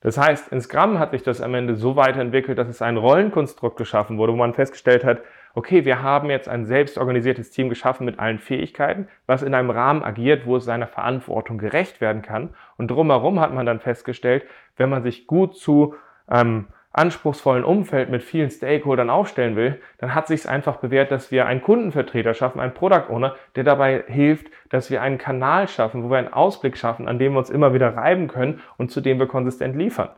Das 0.00 0.18
heißt, 0.18 0.52
in 0.52 0.60
Scrum 0.60 0.98
hat 0.98 1.12
sich 1.12 1.22
das 1.22 1.40
am 1.40 1.54
Ende 1.54 1.76
so 1.76 1.96
weiterentwickelt, 1.96 2.58
dass 2.58 2.68
es 2.68 2.82
ein 2.82 2.98
Rollenkonstrukt 2.98 3.78
geschaffen 3.78 4.18
wurde, 4.18 4.34
wo 4.34 4.36
man 4.36 4.52
festgestellt 4.52 5.02
hat, 5.02 5.22
okay, 5.54 5.84
wir 5.84 6.02
haben 6.02 6.30
jetzt 6.30 6.48
ein 6.48 6.64
selbstorganisiertes 6.64 7.50
Team 7.50 7.68
geschaffen 7.68 8.04
mit 8.04 8.18
allen 8.18 8.38
Fähigkeiten, 8.38 9.08
was 9.26 9.42
in 9.42 9.54
einem 9.54 9.70
Rahmen 9.70 10.02
agiert, 10.02 10.46
wo 10.46 10.56
es 10.56 10.64
seiner 10.64 10.88
Verantwortung 10.88 11.58
gerecht 11.58 12.00
werden 12.00 12.22
kann. 12.22 12.50
Und 12.76 12.90
drumherum 12.90 13.40
hat 13.40 13.54
man 13.54 13.66
dann 13.66 13.80
festgestellt, 13.80 14.44
wenn 14.76 14.90
man 14.90 15.02
sich 15.02 15.26
gut 15.26 15.56
zu 15.56 15.94
ähm, 16.30 16.66
anspruchsvollen 16.92 17.64
Umfeld 17.64 18.08
mit 18.08 18.22
vielen 18.22 18.50
Stakeholdern 18.50 19.10
aufstellen 19.10 19.56
will, 19.56 19.80
dann 19.98 20.14
hat 20.14 20.28
sich 20.28 20.40
es 20.40 20.46
einfach 20.46 20.76
bewährt, 20.76 21.10
dass 21.10 21.30
wir 21.30 21.46
einen 21.46 21.60
Kundenvertreter 21.60 22.34
schaffen, 22.34 22.60
einen 22.60 22.74
Product 22.74 23.10
Owner, 23.10 23.34
der 23.56 23.64
dabei 23.64 24.04
hilft, 24.06 24.46
dass 24.70 24.90
wir 24.90 25.02
einen 25.02 25.18
Kanal 25.18 25.66
schaffen, 25.66 26.04
wo 26.04 26.10
wir 26.10 26.18
einen 26.18 26.32
Ausblick 26.32 26.76
schaffen, 26.76 27.08
an 27.08 27.18
dem 27.18 27.32
wir 27.32 27.40
uns 27.40 27.50
immer 27.50 27.74
wieder 27.74 27.96
reiben 27.96 28.28
können 28.28 28.60
und 28.78 28.92
zu 28.92 29.00
dem 29.00 29.18
wir 29.18 29.26
konsistent 29.26 29.76
liefern. 29.76 30.10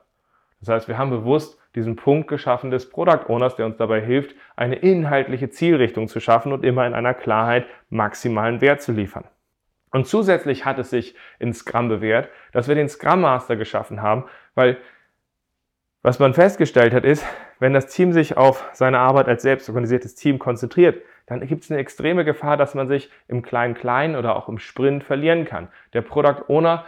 Das 0.61 0.69
heißt, 0.69 0.89
wir 0.89 0.99
haben 0.99 1.11
bewusst 1.11 1.59
diesen 1.75 1.97
Punkt 1.97 2.29
geschaffen 2.29 2.71
des 2.71 2.89
Product 2.89 3.29
Owners, 3.29 3.57
der 3.57 3.67
uns 3.67 3.77
dabei 3.77 4.01
hilft, 4.01 4.35
eine 4.57 4.77
inhaltliche 4.77 5.51
Zielrichtung 5.51 6.09
zu 6.09 6.21
schaffen 6.21 6.53
und 6.53 6.65
immer 6.65 6.87
in 6.87 6.95
einer 6.95 7.15
Klarheit 7.15 7.67
maximalen 7.91 8.61
Wert 8.61 8.81
zu 8.81 8.93
liefern. 8.93 9.25
Und 9.91 10.07
zusätzlich 10.07 10.65
hat 10.65 10.79
es 10.79 10.91
sich 10.91 11.15
in 11.39 11.53
Scrum 11.53 11.89
bewährt, 11.89 12.29
dass 12.53 12.69
wir 12.69 12.75
den 12.75 12.89
Scrum 12.89 13.21
Master 13.21 13.57
geschaffen 13.57 14.03
haben, 14.03 14.25
weil 14.55 14.79
was 16.03 16.19
man 16.19 16.35
festgestellt 16.35 16.95
hat, 16.95 17.05
ist, 17.05 17.27
wenn 17.59 17.73
das 17.73 17.89
Team 17.89 18.13
sich 18.13 18.37
auf 18.37 18.69
seine 18.73 18.99
Arbeit 18.99 19.29
als 19.29 19.43
selbstorganisiertes 19.43 20.15
Team 20.15 20.39
konzentriert, 20.39 21.03
dann 21.27 21.45
gibt 21.45 21.65
es 21.65 21.71
eine 21.71 21.81
extreme 21.81 22.25
Gefahr, 22.25 22.57
dass 22.57 22.75
man 22.75 22.87
sich 22.87 23.11
im 23.27 23.43
Klein-Klein 23.43 24.15
oder 24.15 24.37
auch 24.37 24.49
im 24.49 24.59
Sprint 24.59 25.03
verlieren 25.03 25.45
kann. 25.45 25.69
Der 25.93 26.03
Product 26.03 26.45
Owner 26.49 26.85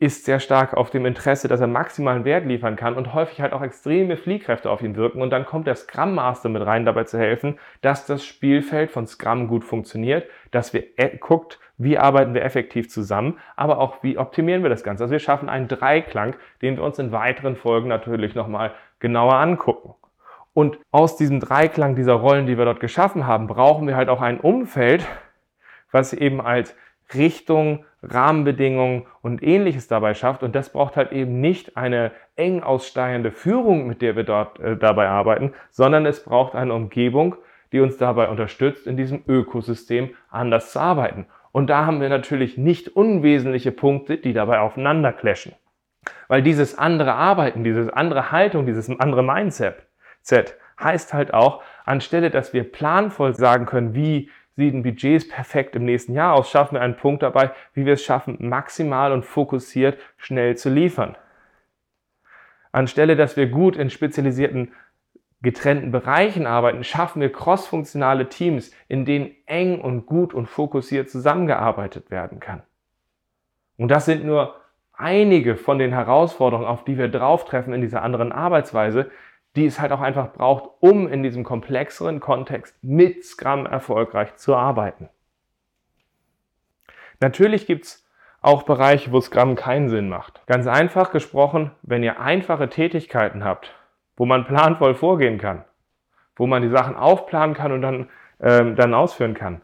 ist 0.00 0.24
sehr 0.24 0.40
stark 0.40 0.74
auf 0.74 0.90
dem 0.90 1.06
Interesse, 1.06 1.46
dass 1.46 1.60
er 1.60 1.68
maximalen 1.68 2.24
Wert 2.24 2.46
liefern 2.46 2.76
kann 2.76 2.94
und 2.94 3.14
häufig 3.14 3.40
halt 3.40 3.52
auch 3.52 3.62
extreme 3.62 4.16
Fliehkräfte 4.16 4.68
auf 4.68 4.82
ihn 4.82 4.96
wirken. 4.96 5.22
Und 5.22 5.30
dann 5.30 5.46
kommt 5.46 5.66
der 5.66 5.76
Scrum 5.76 6.14
Master 6.14 6.48
mit 6.48 6.66
rein, 6.66 6.84
dabei 6.84 7.04
zu 7.04 7.16
helfen, 7.16 7.58
dass 7.80 8.04
das 8.04 8.24
Spielfeld 8.26 8.90
von 8.90 9.06
Scrum 9.06 9.46
gut 9.46 9.64
funktioniert, 9.64 10.28
dass 10.50 10.72
wir 10.72 10.84
e 10.98 11.16
guckt, 11.18 11.60
wie 11.78 11.96
arbeiten 11.96 12.34
wir 12.34 12.44
effektiv 12.44 12.90
zusammen, 12.90 13.38
aber 13.56 13.78
auch 13.78 14.02
wie 14.02 14.18
optimieren 14.18 14.62
wir 14.62 14.70
das 14.70 14.82
Ganze. 14.82 15.04
Also 15.04 15.12
wir 15.12 15.20
schaffen 15.20 15.48
einen 15.48 15.68
Dreiklang, 15.68 16.34
den 16.60 16.76
wir 16.76 16.84
uns 16.84 16.98
in 16.98 17.12
weiteren 17.12 17.56
Folgen 17.56 17.88
natürlich 17.88 18.34
nochmal 18.34 18.72
genauer 18.98 19.34
angucken. 19.34 19.94
Und 20.54 20.78
aus 20.92 21.16
diesem 21.16 21.40
Dreiklang 21.40 21.96
dieser 21.96 22.14
Rollen, 22.14 22.46
die 22.46 22.58
wir 22.58 22.64
dort 22.64 22.80
geschaffen 22.80 23.26
haben, 23.26 23.46
brauchen 23.46 23.88
wir 23.88 23.96
halt 23.96 24.08
auch 24.08 24.20
ein 24.20 24.38
Umfeld, 24.40 25.06
was 25.90 26.12
eben 26.12 26.40
als 26.40 26.76
Richtung, 27.12 27.84
Rahmenbedingungen 28.10 29.06
und 29.22 29.42
ähnliches 29.42 29.88
dabei 29.88 30.14
schafft. 30.14 30.42
Und 30.42 30.54
das 30.54 30.70
braucht 30.70 30.96
halt 30.96 31.12
eben 31.12 31.40
nicht 31.40 31.76
eine 31.76 32.12
eng 32.36 32.62
aussteigende 32.62 33.30
Führung, 33.30 33.86
mit 33.86 34.02
der 34.02 34.16
wir 34.16 34.24
dort 34.24 34.60
äh, 34.60 34.76
dabei 34.76 35.08
arbeiten, 35.08 35.52
sondern 35.70 36.06
es 36.06 36.24
braucht 36.24 36.54
eine 36.54 36.74
Umgebung, 36.74 37.36
die 37.72 37.80
uns 37.80 37.96
dabei 37.96 38.28
unterstützt, 38.28 38.86
in 38.86 38.96
diesem 38.96 39.22
Ökosystem 39.26 40.10
anders 40.30 40.72
zu 40.72 40.80
arbeiten. 40.80 41.26
Und 41.52 41.70
da 41.70 41.86
haben 41.86 42.00
wir 42.00 42.08
natürlich 42.08 42.58
nicht 42.58 42.88
unwesentliche 42.88 43.72
Punkte, 43.72 44.16
die 44.18 44.32
dabei 44.32 44.60
aufeinander 44.60 45.12
clashen. 45.12 45.52
Weil 46.28 46.42
dieses 46.42 46.76
andere 46.76 47.14
Arbeiten, 47.14 47.64
diese 47.64 47.96
andere 47.96 48.32
Haltung, 48.32 48.66
dieses 48.66 48.88
andere 49.00 49.22
Mindset 49.22 49.86
heißt 50.82 51.14
halt 51.14 51.32
auch, 51.32 51.62
anstelle 51.84 52.30
dass 52.30 52.52
wir 52.52 52.64
planvoll 52.64 53.34
sagen 53.34 53.66
können, 53.66 53.94
wie 53.94 54.30
sieht 54.56 54.74
ein 54.74 54.82
Budget 54.82 55.28
perfekt 55.28 55.74
im 55.76 55.84
nächsten 55.84 56.14
Jahr 56.14 56.34
aus, 56.34 56.50
schaffen 56.50 56.74
wir 56.74 56.82
einen 56.82 56.96
Punkt 56.96 57.22
dabei, 57.22 57.50
wie 57.72 57.86
wir 57.86 57.94
es 57.94 58.04
schaffen, 58.04 58.36
maximal 58.40 59.12
und 59.12 59.24
fokussiert 59.24 59.98
schnell 60.16 60.56
zu 60.56 60.70
liefern. 60.70 61.16
Anstelle, 62.72 63.16
dass 63.16 63.36
wir 63.36 63.46
gut 63.46 63.76
in 63.76 63.90
spezialisierten 63.90 64.72
getrennten 65.42 65.92
Bereichen 65.92 66.46
arbeiten, 66.46 66.82
schaffen 66.82 67.20
wir 67.20 67.30
crossfunktionale 67.30 68.28
Teams, 68.28 68.72
in 68.88 69.04
denen 69.04 69.30
eng 69.46 69.80
und 69.80 70.06
gut 70.06 70.34
und 70.34 70.46
fokussiert 70.46 71.10
zusammengearbeitet 71.10 72.10
werden 72.10 72.40
kann. 72.40 72.62
Und 73.76 73.88
das 73.88 74.06
sind 74.06 74.24
nur 74.24 74.56
einige 74.92 75.56
von 75.56 75.78
den 75.78 75.92
Herausforderungen, 75.92 76.66
auf 76.66 76.84
die 76.84 76.98
wir 76.98 77.08
drauftreffen 77.08 77.74
in 77.74 77.80
dieser 77.80 78.02
anderen 78.02 78.32
Arbeitsweise, 78.32 79.10
die 79.56 79.66
es 79.66 79.80
halt 79.80 79.92
auch 79.92 80.00
einfach 80.00 80.32
braucht, 80.32 80.70
um 80.80 81.06
in 81.08 81.22
diesem 81.22 81.44
komplexeren 81.44 82.20
Kontext 82.20 82.76
mit 82.82 83.24
Scrum 83.24 83.66
erfolgreich 83.66 84.36
zu 84.36 84.54
arbeiten. 84.56 85.08
Natürlich 87.20 87.66
gibt 87.66 87.84
es 87.84 88.04
auch 88.40 88.64
Bereiche, 88.64 89.12
wo 89.12 89.20
Scrum 89.20 89.54
keinen 89.54 89.88
Sinn 89.88 90.08
macht. 90.08 90.42
Ganz 90.46 90.66
einfach 90.66 91.12
gesprochen, 91.12 91.70
wenn 91.82 92.02
ihr 92.02 92.20
einfache 92.20 92.68
Tätigkeiten 92.68 93.44
habt, 93.44 93.74
wo 94.16 94.26
man 94.26 94.44
planvoll 94.44 94.94
vorgehen 94.94 95.38
kann, 95.38 95.64
wo 96.36 96.46
man 96.46 96.62
die 96.62 96.68
Sachen 96.68 96.96
aufplanen 96.96 97.54
kann 97.54 97.72
und 97.72 97.82
dann, 97.82 98.10
ähm, 98.40 98.76
dann 98.76 98.92
ausführen 98.92 99.34
kann. 99.34 99.62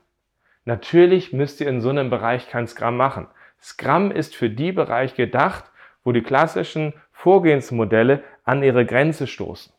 Natürlich 0.65 1.33
müsst 1.33 1.61
ihr 1.61 1.69
in 1.69 1.81
so 1.81 1.91
einem 1.91 2.11
Bereich 2.11 2.49
kein 2.49 2.67
Scrum 2.67 2.97
machen. 2.97 3.27
Scrum 3.61 4.11
ist 4.11 4.35
für 4.37 4.49
die 4.49 4.73
Bereiche 4.73 5.17
gedacht, 5.17 5.65
wo 6.05 6.13
die 6.13 6.23
klassischen 6.23 6.95
Vorgehensmodelle 7.13 8.23
an 8.45 8.63
ihre 8.63 8.87
Grenze 8.87 9.27
stoßen. 9.27 9.73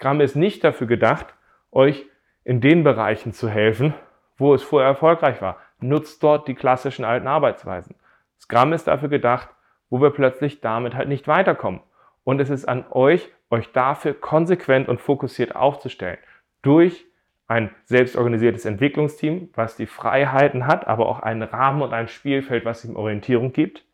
Scrum 0.00 0.22
ist 0.22 0.34
nicht 0.34 0.64
dafür 0.64 0.86
gedacht, 0.86 1.26
euch 1.70 2.06
in 2.42 2.62
den 2.62 2.84
Bereichen 2.84 3.34
zu 3.34 3.50
helfen, 3.50 3.92
wo 4.38 4.54
es 4.54 4.62
vorher 4.62 4.88
erfolgreich 4.88 5.42
war. 5.42 5.58
Nutzt 5.78 6.22
dort 6.22 6.48
die 6.48 6.54
klassischen 6.54 7.04
alten 7.04 7.26
Arbeitsweisen. 7.26 7.94
Scrum 8.40 8.72
ist 8.72 8.86
dafür 8.86 9.10
gedacht, 9.10 9.50
wo 9.90 10.00
wir 10.00 10.08
plötzlich 10.08 10.62
damit 10.62 10.94
halt 10.94 11.08
nicht 11.10 11.28
weiterkommen. 11.28 11.82
Und 12.24 12.40
es 12.40 12.48
ist 12.48 12.66
an 12.66 12.86
euch, 12.90 13.28
euch 13.50 13.72
dafür 13.72 14.14
konsequent 14.14 14.88
und 14.88 15.02
fokussiert 15.02 15.54
aufzustellen. 15.54 16.18
Durch 16.62 17.04
ein 17.46 17.70
selbstorganisiertes 17.84 18.64
Entwicklungsteam, 18.64 19.50
was 19.54 19.76
die 19.76 19.86
Freiheiten 19.86 20.66
hat, 20.66 20.88
aber 20.88 21.10
auch 21.10 21.20
einen 21.20 21.42
Rahmen 21.42 21.82
und 21.82 21.92
ein 21.92 22.08
Spielfeld, 22.08 22.64
was 22.64 22.86
ihm 22.86 22.96
Orientierung 22.96 23.52
gibt, 23.52 23.84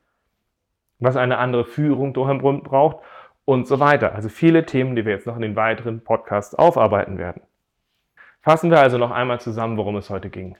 was 1.00 1.16
eine 1.16 1.38
andere 1.38 1.64
Führung 1.64 2.14
drumherum 2.14 2.62
braucht 2.62 3.04
und 3.46 3.66
so 3.66 3.80
weiter. 3.80 4.14
Also 4.14 4.28
viele 4.28 4.66
Themen, 4.66 4.94
die 4.94 5.06
wir 5.06 5.12
jetzt 5.12 5.26
noch 5.26 5.36
in 5.36 5.42
den 5.42 5.56
weiteren 5.56 6.04
Podcasts 6.04 6.54
aufarbeiten 6.54 7.16
werden. 7.16 7.40
Fassen 8.42 8.70
wir 8.70 8.80
also 8.80 8.98
noch 8.98 9.10
einmal 9.10 9.40
zusammen, 9.40 9.78
worum 9.78 9.96
es 9.96 10.10
heute 10.10 10.28
ging. 10.28 10.56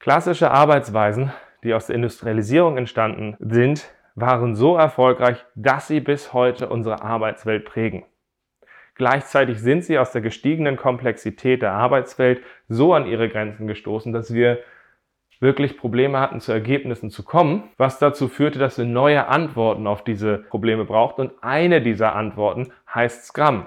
Klassische 0.00 0.50
Arbeitsweisen, 0.50 1.32
die 1.62 1.72
aus 1.74 1.86
der 1.86 1.96
Industrialisierung 1.96 2.76
entstanden 2.76 3.36
sind, 3.38 3.88
waren 4.14 4.56
so 4.56 4.76
erfolgreich, 4.76 5.44
dass 5.54 5.86
sie 5.86 6.00
bis 6.00 6.32
heute 6.32 6.68
unsere 6.68 7.02
Arbeitswelt 7.02 7.64
prägen. 7.64 8.04
Gleichzeitig 8.94 9.60
sind 9.60 9.84
sie 9.84 9.98
aus 9.98 10.12
der 10.12 10.20
gestiegenen 10.20 10.76
Komplexität 10.76 11.62
der 11.62 11.72
Arbeitswelt 11.72 12.42
so 12.68 12.92
an 12.92 13.06
ihre 13.06 13.28
Grenzen 13.28 13.66
gestoßen, 13.66 14.12
dass 14.12 14.34
wir 14.34 14.58
wirklich 15.40 15.78
Probleme 15.78 16.20
hatten, 16.20 16.40
zu 16.40 16.52
Ergebnissen 16.52 17.10
zu 17.10 17.24
kommen, 17.24 17.70
was 17.78 17.98
dazu 17.98 18.28
führte, 18.28 18.58
dass 18.58 18.78
wir 18.78 18.84
neue 18.84 19.26
Antworten 19.26 19.86
auf 19.86 20.04
diese 20.04 20.38
Probleme 20.38 20.84
brauchten. 20.84 21.22
Und 21.22 21.32
eine 21.42 21.80
dieser 21.80 22.14
Antworten 22.14 22.72
heißt 22.94 23.26
Scrum. 23.26 23.66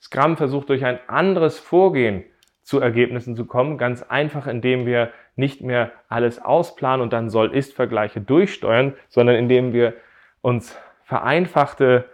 Scrum 0.00 0.36
versucht 0.36 0.68
durch 0.68 0.84
ein 0.84 0.98
anderes 1.08 1.58
Vorgehen 1.58 2.24
zu 2.62 2.78
Ergebnissen 2.78 3.34
zu 3.34 3.46
kommen, 3.46 3.78
ganz 3.78 4.02
einfach, 4.02 4.46
indem 4.46 4.86
wir 4.86 5.10
nicht 5.34 5.62
mehr 5.62 5.92
alles 6.08 6.40
ausplanen 6.40 7.00
und 7.00 7.12
dann 7.12 7.30
Soll-Ist-Vergleiche 7.30 8.20
durchsteuern, 8.20 8.94
sondern 9.08 9.36
indem 9.36 9.72
wir 9.72 9.94
uns 10.42 10.78
vereinfachte, 11.04 12.04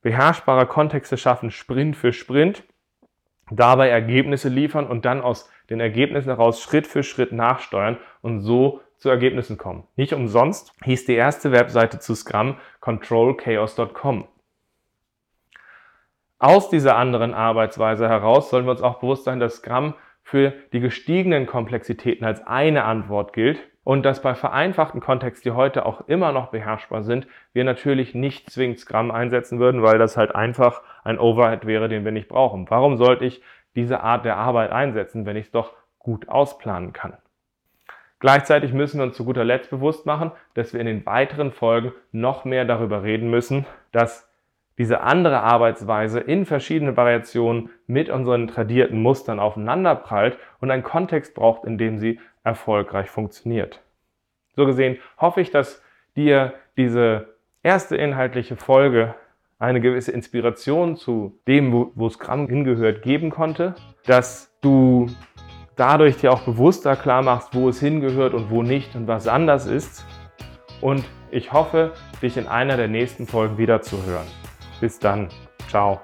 beherrschbare 0.00 0.66
Kontexte 0.66 1.16
schaffen, 1.16 1.50
Sprint 1.50 1.96
für 1.96 2.12
Sprint, 2.12 2.64
dabei 3.50 3.88
Ergebnisse 3.88 4.48
liefern 4.48 4.86
und 4.86 5.04
dann 5.04 5.20
aus 5.20 5.50
den 5.70 5.80
Ergebnissen 5.80 6.28
heraus 6.28 6.62
Schritt 6.62 6.86
für 6.86 7.02
Schritt 7.02 7.32
nachsteuern 7.32 7.98
und 8.20 8.40
so 8.40 8.80
zu 8.98 9.08
Ergebnissen 9.08 9.58
kommen. 9.58 9.84
Nicht 9.96 10.12
umsonst 10.12 10.72
hieß 10.84 11.06
die 11.06 11.14
erste 11.14 11.52
Webseite 11.52 11.98
zu 11.98 12.14
Scrum 12.14 12.56
controlchaos.com. 12.80 14.28
Aus 16.38 16.70
dieser 16.70 16.96
anderen 16.96 17.34
Arbeitsweise 17.34 18.08
heraus 18.08 18.50
sollen 18.50 18.64
wir 18.64 18.72
uns 18.72 18.82
auch 18.82 19.00
bewusst 19.00 19.24
sein, 19.24 19.40
dass 19.40 19.56
Scrum 19.56 19.94
für 20.22 20.52
die 20.72 20.80
gestiegenen 20.80 21.46
Komplexitäten 21.46 22.24
als 22.24 22.46
eine 22.46 22.84
Antwort 22.84 23.32
gilt 23.32 23.60
und 23.84 24.04
dass 24.04 24.22
bei 24.22 24.34
vereinfachten 24.34 25.00
Kontexten, 25.00 25.50
die 25.50 25.56
heute 25.56 25.86
auch 25.86 26.06
immer 26.08 26.32
noch 26.32 26.48
beherrschbar 26.48 27.02
sind, 27.02 27.26
wir 27.52 27.64
natürlich 27.64 28.14
nicht 28.14 28.50
zwingend 28.50 28.78
Scrum 28.78 29.10
einsetzen 29.10 29.58
würden, 29.58 29.82
weil 29.82 29.98
das 29.98 30.16
halt 30.16 30.34
einfach 30.34 30.82
ein 31.04 31.18
Overhead 31.18 31.66
wäre, 31.66 31.88
den 31.88 32.04
wir 32.04 32.12
nicht 32.12 32.28
brauchen. 32.28 32.70
Warum 32.70 32.96
sollte 32.96 33.24
ich 33.24 33.42
diese 33.74 34.00
Art 34.00 34.24
der 34.24 34.36
Arbeit 34.36 34.70
einsetzen, 34.70 35.26
wenn 35.26 35.36
ich 35.36 35.46
es 35.46 35.52
doch 35.52 35.72
gut 35.98 36.28
ausplanen 36.28 36.92
kann? 36.92 37.16
Gleichzeitig 38.20 38.72
müssen 38.72 38.98
wir 38.98 39.04
uns 39.04 39.16
zu 39.16 39.24
guter 39.24 39.44
Letzt 39.44 39.70
bewusst 39.70 40.06
machen, 40.06 40.30
dass 40.54 40.72
wir 40.72 40.80
in 40.80 40.86
den 40.86 41.04
weiteren 41.04 41.50
Folgen 41.50 41.92
noch 42.12 42.44
mehr 42.44 42.64
darüber 42.64 43.02
reden 43.02 43.30
müssen, 43.30 43.66
dass 43.90 44.31
diese 44.78 45.02
andere 45.02 45.40
Arbeitsweise 45.40 46.20
in 46.20 46.46
verschiedenen 46.46 46.96
Variationen 46.96 47.70
mit 47.86 48.08
unseren 48.08 48.48
tradierten 48.48 49.02
Mustern 49.02 49.38
aufeinanderprallt 49.38 50.38
und 50.60 50.70
einen 50.70 50.82
Kontext 50.82 51.34
braucht, 51.34 51.64
in 51.64 51.78
dem 51.78 51.98
sie 51.98 52.18
erfolgreich 52.44 53.10
funktioniert. 53.10 53.80
So 54.56 54.66
gesehen 54.66 54.98
hoffe 55.18 55.40
ich, 55.40 55.50
dass 55.50 55.82
dir 56.16 56.54
diese 56.76 57.34
erste 57.62 57.96
inhaltliche 57.96 58.56
Folge 58.56 59.14
eine 59.58 59.80
gewisse 59.80 60.12
Inspiration 60.12 60.96
zu 60.96 61.38
dem, 61.46 61.72
wo, 61.72 61.92
wo 61.94 62.08
Scrum 62.08 62.48
hingehört, 62.48 63.02
geben 63.02 63.30
konnte, 63.30 63.74
dass 64.06 64.52
du 64.60 65.06
dadurch 65.76 66.16
dir 66.16 66.32
auch 66.32 66.42
bewusster 66.42 66.96
klar 66.96 67.22
machst, 67.22 67.54
wo 67.54 67.68
es 67.68 67.78
hingehört 67.78 68.34
und 68.34 68.50
wo 68.50 68.62
nicht 68.62 68.96
und 68.96 69.06
was 69.06 69.28
anders 69.28 69.66
ist. 69.66 70.04
Und 70.80 71.04
ich 71.30 71.52
hoffe, 71.52 71.92
dich 72.20 72.36
in 72.36 72.48
einer 72.48 72.76
der 72.76 72.88
nächsten 72.88 73.26
Folgen 73.26 73.56
wieder 73.56 73.82
zu 73.82 74.04
hören. 74.04 74.26
Bis 74.82 74.98
dann. 74.98 75.28
Ciao. 75.70 76.00